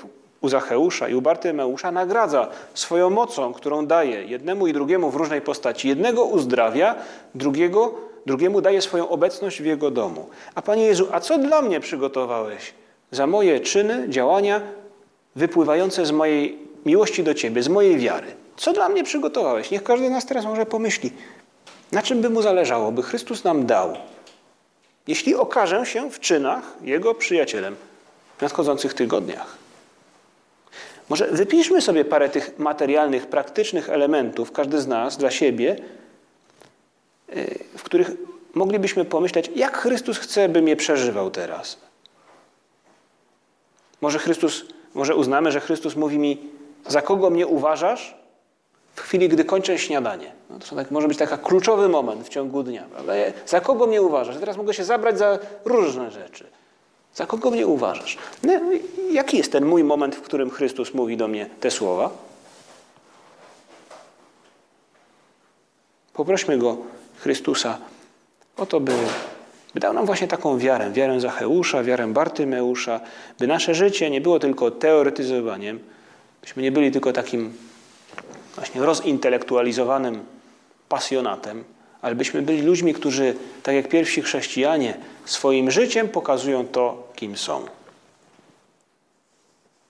u 0.42 0.50
Zacheusza 0.50 1.10
i 1.10 1.16
u 1.16 1.22
Bartymeusza, 1.22 1.92
nagradza 1.92 2.48
swoją 2.74 3.10
mocą, 3.10 3.54
którą 3.54 3.86
daje 3.86 4.26
jednemu 4.26 4.68
i 4.68 4.74
drugiemu 4.74 5.12
w 5.12 5.16
różnej 5.16 5.42
postaci. 5.42 5.88
Jednego 5.88 6.24
uzdrawia, 6.24 6.96
drugiego, 7.36 7.94
drugiemu 8.26 8.62
daje 8.62 8.82
swoją 8.82 9.10
obecność 9.10 9.62
w 9.62 9.66
Jego 9.66 9.92
domu. 9.92 10.30
A 10.56 10.62
Panie 10.62 10.84
Jezu, 10.84 11.08
a 11.12 11.20
co 11.20 11.38
dla 11.38 11.62
mnie 11.62 11.80
przygotowałeś 11.80 12.74
za 13.12 13.28
moje 13.28 13.60
czyny, 13.60 14.10
działania 14.10 14.62
wypływające 15.36 16.06
z 16.06 16.12
mojej 16.12 16.60
miłości 16.86 17.24
do 17.24 17.34
Ciebie, 17.34 17.64
z 17.64 17.68
mojej 17.68 17.98
wiary? 17.98 18.28
Co 18.58 18.74
dla 18.74 18.90
mnie 18.90 19.04
przygotowałeś? 19.04 19.72
Niech 19.72 19.84
każdy 19.84 20.08
z 20.08 20.12
nas 20.12 20.26
teraz 20.26 20.46
może 20.46 20.66
pomyśli, 20.66 21.12
na 21.92 22.02
czym 22.02 22.22
by 22.22 22.30
mu 22.30 22.42
zależało, 22.42 22.92
by 22.92 23.04
Chrystus 23.04 23.44
nam 23.44 23.66
dał, 23.66 23.98
jeśli 25.08 25.36
okażę 25.36 25.86
się 25.86 26.12
w 26.12 26.20
czynach 26.20 26.76
Jego 26.82 27.16
przyjacielem 27.16 27.76
w 28.38 28.42
nadchodzących 28.42 28.94
tygodniach. 28.94 29.58
Może 31.10 31.28
wypiszmy 31.28 31.82
sobie 31.82 32.06
parę 32.06 32.30
tych 32.30 32.60
materialnych, 32.60 33.28
praktycznych 33.28 33.90
elementów, 33.90 34.52
każdy 34.52 34.82
z 34.82 34.88
nas 34.88 35.18
dla 35.18 35.32
siebie, 35.32 35.76
y, 37.36 37.60
w 37.78 37.84
których 37.84 38.12
moglibyśmy 38.54 39.06
pomyśleć, 39.06 39.52
jak 39.56 39.78
Chrystus 39.78 40.18
chce, 40.18 40.50
bym 40.50 40.68
je 40.68 40.76
przeżywał 40.76 41.32
teraz. 41.32 41.78
Może 44.02 44.20
Chrystus, 44.20 44.66
może 44.94 45.16
uznamy, 45.16 45.52
że 45.52 45.60
Chrystus 45.60 45.96
mówi 45.96 46.20
mi, 46.20 46.50
za 46.88 47.02
kogo 47.02 47.30
mnie 47.30 47.48
uważasz, 47.48 48.21
w 48.96 49.02
chwili, 49.02 49.30
gdy 49.30 49.46
kończę 49.46 49.78
śniadanie. 49.78 50.32
No 50.50 50.60
to 50.60 50.76
tak, 50.76 50.92
może 50.92 51.08
być 51.08 51.18
taki 51.18 51.38
kluczowy 51.44 51.90
moment 51.90 52.26
w 52.26 52.30
ciągu 52.30 52.64
dnia. 52.64 52.84
Prawda? 52.92 53.14
Za 53.48 53.62
kogo 53.62 53.88
mnie 53.88 54.02
uważasz? 54.02 54.38
Teraz 54.38 54.58
mogę 54.58 54.74
się 54.74 54.84
zabrać 54.84 55.18
za 55.18 55.40
różne 55.66 56.12
rzeczy. 56.12 56.48
Za 57.16 57.26
kogo 57.26 57.52
mnie 57.52 57.68
uważasz? 57.68 58.18
No, 58.44 58.54
jaki 59.12 59.38
jest 59.38 59.52
ten 59.52 59.66
mój 59.66 59.84
moment, 59.84 60.16
w 60.16 60.22
którym 60.22 60.50
Chrystus 60.50 60.94
mówi 60.94 61.18
do 61.18 61.28
mnie 61.28 61.50
te 61.60 61.72
słowa? 61.72 62.10
Poprośmy 66.14 66.58
Go, 66.58 66.78
Chrystusa, 67.18 67.78
o 68.58 68.66
to, 68.66 68.80
by, 68.80 68.92
by 69.74 69.80
dał 69.80 69.94
nam 69.94 70.06
właśnie 70.06 70.28
taką 70.28 70.58
wiarę, 70.58 70.92
wiarę 70.92 71.20
Zacheusza, 71.20 71.84
wiarę 71.84 72.08
Bartymeusza, 72.08 73.00
by 73.40 73.48
nasze 73.48 73.76
życie 73.76 74.10
nie 74.10 74.22
było 74.22 74.40
tylko 74.40 74.72
teoretyzowaniem, 74.72 75.80
byśmy 76.42 76.64
nie 76.64 76.72
byli 76.72 76.92
tylko 76.92 77.14
takim 77.14 77.54
właśnie 78.56 78.82
rozintelektualizowanym 78.82 80.26
pasjonatem, 80.90 81.64
ale 82.02 82.16
byśmy 82.16 82.42
byli 82.42 82.62
ludźmi, 82.62 82.94
którzy, 82.94 83.36
tak 83.64 83.76
jak 83.76 83.88
pierwsi 83.88 84.22
chrześcijanie, 84.22 84.98
swoim 85.26 85.72
życiem 85.72 86.08
pokazują 86.08 86.68
to, 86.68 87.08
kim 87.16 87.38
są. 87.38 87.66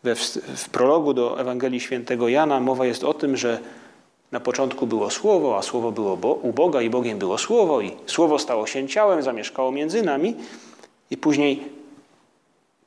We, 0.04 0.16
w 0.56 0.70
prologu 0.72 1.14
do 1.14 1.40
Ewangelii 1.40 1.80
Świętego 1.80 2.30
Jana 2.30 2.60
mowa 2.60 2.86
jest 2.86 3.04
o 3.04 3.14
tym, 3.14 3.38
że 3.38 3.60
na 4.32 4.40
początku 4.40 4.88
było 4.88 5.10
Słowo, 5.10 5.58
a 5.58 5.62
Słowo 5.62 5.92
było 5.92 6.18
Bo 6.18 6.34
u 6.34 6.54
Boga 6.54 6.82
i 6.82 6.90
Bogiem 6.90 7.20
było 7.20 7.38
Słowo 7.38 7.82
i 7.82 7.92
Słowo 8.06 8.40
stało 8.40 8.68
się 8.68 8.88
ciałem, 8.88 9.24
zamieszkało 9.24 9.72
między 9.72 10.02
nami 10.02 10.36
i 11.12 11.18
później 11.18 11.64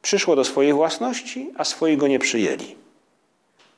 przyszło 0.02 0.36
do 0.36 0.44
swojej 0.44 0.72
własności, 0.72 1.50
a 1.56 1.64
swojego 1.64 2.08
nie 2.08 2.18
przyjęli. 2.18 2.83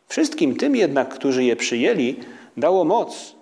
Wszystkim 0.09 0.57
tym 0.57 0.77
jednak, 0.77 1.15
którzy 1.15 1.45
je 1.45 1.57
przyjęli, 1.57 2.17
dało 2.57 2.85
moc, 2.85 3.35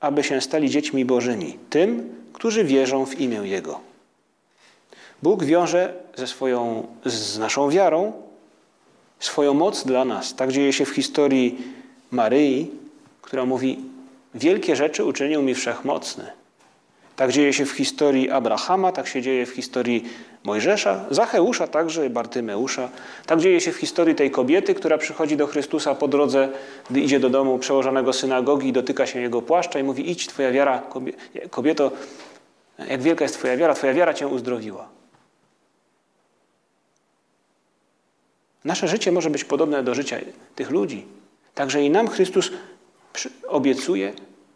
aby 0.00 0.24
się 0.24 0.40
stali 0.40 0.70
dziećmi 0.70 1.04
Bożymi, 1.04 1.58
tym, 1.70 2.14
którzy 2.32 2.64
wierzą 2.64 3.06
w 3.06 3.20
imię 3.20 3.40
Jego. 3.44 3.80
Bóg 5.22 5.44
wiąże 5.44 5.94
ze 6.16 6.26
swoją, 6.26 6.86
z 7.04 7.38
naszą 7.38 7.70
wiarą 7.70 8.12
swoją 9.20 9.54
moc 9.54 9.84
dla 9.84 10.04
nas. 10.04 10.34
Tak 10.34 10.52
dzieje 10.52 10.72
się 10.72 10.84
w 10.84 10.90
historii 10.90 11.58
Maryi, 12.10 12.70
która 13.22 13.44
mówi: 13.44 13.78
Wielkie 14.34 14.76
rzeczy 14.76 15.04
uczynił 15.04 15.42
mi 15.42 15.54
wszechmocny. 15.54 16.30
Tak 17.16 17.32
dzieje 17.32 17.52
się 17.52 17.64
w 17.64 17.70
historii 17.70 18.30
Abrahama, 18.30 18.92
tak 18.92 19.06
się 19.06 19.22
dzieje 19.22 19.46
w 19.46 19.50
historii 19.50 20.04
Mojżesza, 20.44 21.04
Zacheusza 21.10 21.66
także, 21.66 22.10
Bartymeusza. 22.10 22.88
Tak 23.26 23.40
dzieje 23.40 23.60
się 23.60 23.72
w 23.72 23.76
historii 23.76 24.14
tej 24.14 24.30
kobiety, 24.30 24.74
która 24.74 24.98
przychodzi 24.98 25.36
do 25.36 25.46
Chrystusa 25.46 25.94
po 25.94 26.08
drodze, 26.08 26.48
gdy 26.90 27.00
idzie 27.00 27.20
do 27.20 27.30
domu 27.30 27.58
przełożonego 27.58 28.12
synagogi 28.12 28.68
i 28.68 28.72
dotyka 28.72 29.06
się 29.06 29.20
jego 29.20 29.42
płaszcza 29.42 29.78
i 29.78 29.82
mówi 29.82 30.10
idź, 30.10 30.26
twoja 30.26 30.52
wiara, 30.52 30.82
kobieto, 31.50 31.92
jak 32.88 33.02
wielka 33.02 33.24
jest 33.24 33.38
twoja 33.38 33.56
wiara, 33.56 33.74
twoja 33.74 33.94
wiara 33.94 34.14
cię 34.14 34.28
uzdrowiła. 34.28 34.88
Nasze 38.64 38.88
życie 38.88 39.12
może 39.12 39.30
być 39.30 39.44
podobne 39.44 39.82
do 39.82 39.94
życia 39.94 40.16
tych 40.54 40.70
ludzi. 40.70 41.06
Także 41.54 41.82
i 41.82 41.90
nam 41.90 42.08
Chrystus 42.08 42.50
obiecuje 43.48 44.12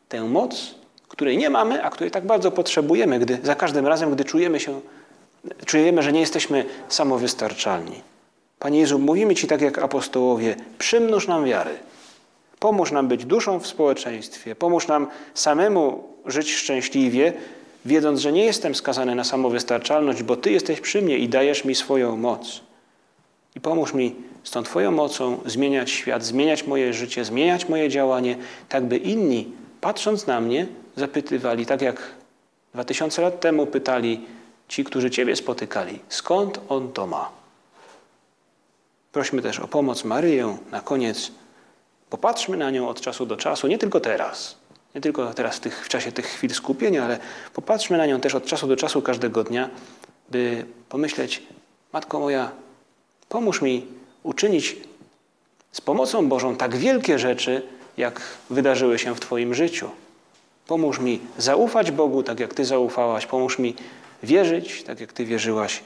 tę 0.09 0.25
moc, 0.25 0.75
której 1.09 1.39
nie 1.39 1.51
mamy, 1.51 1.85
a 1.85 1.91
której 1.91 2.11
tak 2.11 2.27
bardzo 2.27 2.51
potrzebujemy, 2.51 3.19
gdy 3.19 3.39
za 3.43 3.55
każdym 3.55 3.87
razem, 3.87 4.15
gdy 4.15 4.25
czujemy 4.25 4.61
się, 4.61 4.81
czujemy, 5.67 6.03
że 6.03 6.13
nie 6.13 6.21
jesteśmy 6.21 6.65
samowystarczalni. 6.89 8.03
Panie 8.59 8.79
Jezu, 8.79 8.99
mówimy 8.99 9.35
Ci 9.35 9.47
tak 9.47 9.61
jak 9.61 9.79
apostołowie, 9.79 10.57
przymnóż 10.79 11.29
nam 11.29 11.45
wiary. 11.45 11.79
Pomóż 12.59 12.93
nam 12.93 13.09
być 13.09 13.25
duszą 13.25 13.61
w 13.61 13.67
społeczeństwie. 13.67 14.55
Pomóż 14.55 14.87
nam 14.87 15.07
samemu 15.35 16.05
żyć 16.27 16.55
szczęśliwie, 16.55 17.33
wiedząc, 17.85 18.21
że 18.21 18.33
nie 18.33 18.45
jestem 18.45 18.75
skazany 18.75 19.15
na 19.15 19.25
samowystarczalność, 19.25 20.23
bo 20.23 20.37
Ty 20.37 20.53
jesteś 20.53 20.81
przy 20.81 21.03
mnie 21.03 21.19
i 21.19 21.29
dajesz 21.29 21.65
mi 21.65 21.75
swoją 21.75 22.17
moc. 22.17 22.61
I 23.57 23.61
pomóż 23.61 23.95
mi 23.95 24.17
z 24.45 24.51
tą 24.51 24.63
Twoją 24.63 24.91
mocą 24.91 25.41
zmieniać 25.47 25.91
świat, 25.91 26.25
zmieniać 26.25 26.67
moje 26.67 26.93
życie, 26.93 27.25
zmieniać 27.25 27.69
moje 27.69 27.89
działanie, 27.89 28.37
tak 28.69 28.85
by 28.85 28.97
inni, 28.97 29.53
patrząc 29.81 30.27
na 30.27 30.41
mnie, 30.41 30.67
zapytywali, 30.99 31.67
tak 31.67 31.83
jak 31.83 32.03
dwa 32.75 32.85
tysiące 32.85 33.23
lat 33.23 33.41
temu 33.41 33.67
pytali 33.67 34.27
ci, 34.69 34.85
którzy 34.85 35.11
Ciebie 35.11 35.37
spotykali, 35.37 35.99
skąd 36.09 36.61
On 36.69 36.93
to 36.93 37.07
ma? 37.07 37.31
Prośmy 39.13 39.43
też 39.43 39.61
o 39.61 39.69
pomoc 39.69 40.05
Maryję 40.05 40.59
na 40.71 40.81
koniec. 40.81 41.33
Popatrzmy 42.11 42.57
na 42.57 42.71
nią 42.71 42.89
od 42.89 43.01
czasu 43.01 43.27
do 43.27 43.37
czasu, 43.37 43.67
nie 43.67 43.79
tylko 43.79 44.01
teraz, 44.01 44.57
nie 44.95 45.01
tylko 45.01 45.35
teraz 45.35 45.61
tych, 45.61 45.87
w 45.87 45.89
czasie 45.89 46.13
tych 46.13 46.27
chwil 46.27 46.51
skupienia, 46.55 47.05
ale 47.05 47.19
popatrzmy 47.55 47.99
na 47.99 48.07
nią 48.07 48.21
też 48.21 48.35
od 48.35 48.45
czasu 48.45 48.67
do 48.67 48.77
czasu 48.77 49.03
każdego 49.03 49.45
dnia, 49.45 49.71
by 50.31 50.65
pomyśleć, 50.89 51.43
Matko 51.93 52.21
moja, 52.21 52.51
pomóż 53.29 53.63
mi 53.63 53.87
uczynić 54.23 54.77
z 55.73 55.81
pomocą 55.81 56.29
Bożą 56.29 56.57
tak 56.57 56.77
wielkie 56.77 57.19
rzeczy, 57.19 57.63
jak 57.97 58.21
wydarzyły 58.51 58.99
się 58.99 59.15
w 59.15 59.21
Twoim 59.21 59.55
życiu. 59.55 59.91
Pomóż 60.69 60.99
mi 60.99 61.21
zaufać 61.39 61.91
Bogu, 61.91 62.23
tak 62.23 62.41
jak 62.41 62.55
Ty 62.55 62.65
zaufałaś. 62.65 63.27
Pomóż 63.27 63.59
mi 63.59 63.75
wierzyć, 64.23 64.83
tak 64.83 65.01
jak 65.01 65.13
Ty 65.13 65.25
wierzyłaś. 65.25 65.83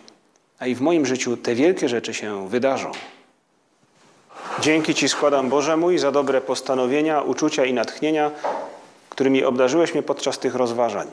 A 0.59 0.67
i 0.67 0.75
w 0.75 0.81
moim 0.81 1.07
życiu 1.07 1.37
te 1.37 1.55
wielkie 1.55 1.89
rzeczy 1.89 2.15
się 2.15 2.49
wydarzą. 2.49 2.93
Dzięki 4.61 4.95
Ci 4.95 5.09
składam, 5.09 5.49
Boże 5.49 5.77
mój, 5.77 5.99
za 5.99 6.13
dobre 6.13 6.41
postanowienia, 6.41 7.23
uczucia 7.23 7.65
i 7.65 7.73
natchnienia, 7.73 8.31
którymi 9.09 9.45
obdarzyłeś 9.45 9.95
mnie 9.95 10.03
podczas 10.03 10.39
tych 10.39 10.55
rozważań. 10.55 11.09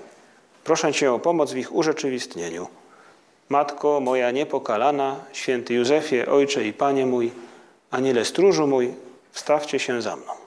Proszę 0.64 0.94
Cię 0.94 1.14
o 1.14 1.20
pomoc 1.20 1.52
w 1.52 1.58
ich 1.58 1.76
urzeczywistnieniu. 1.76 2.68
Matko 3.50 4.00
moja 4.00 4.32
niepokalana, 4.32 5.16
święty 5.34 5.74
Józefie, 5.74 6.26
Ojcze 6.26 6.66
i 6.66 6.74
Panie 6.74 7.06
mój, 7.06 7.32
Aniele 7.92 8.26
stróżu 8.26 8.68
mój, 8.68 8.94
wstawcie 9.32 9.80
się 9.80 10.02
za 10.02 10.16
mną. 10.16 10.39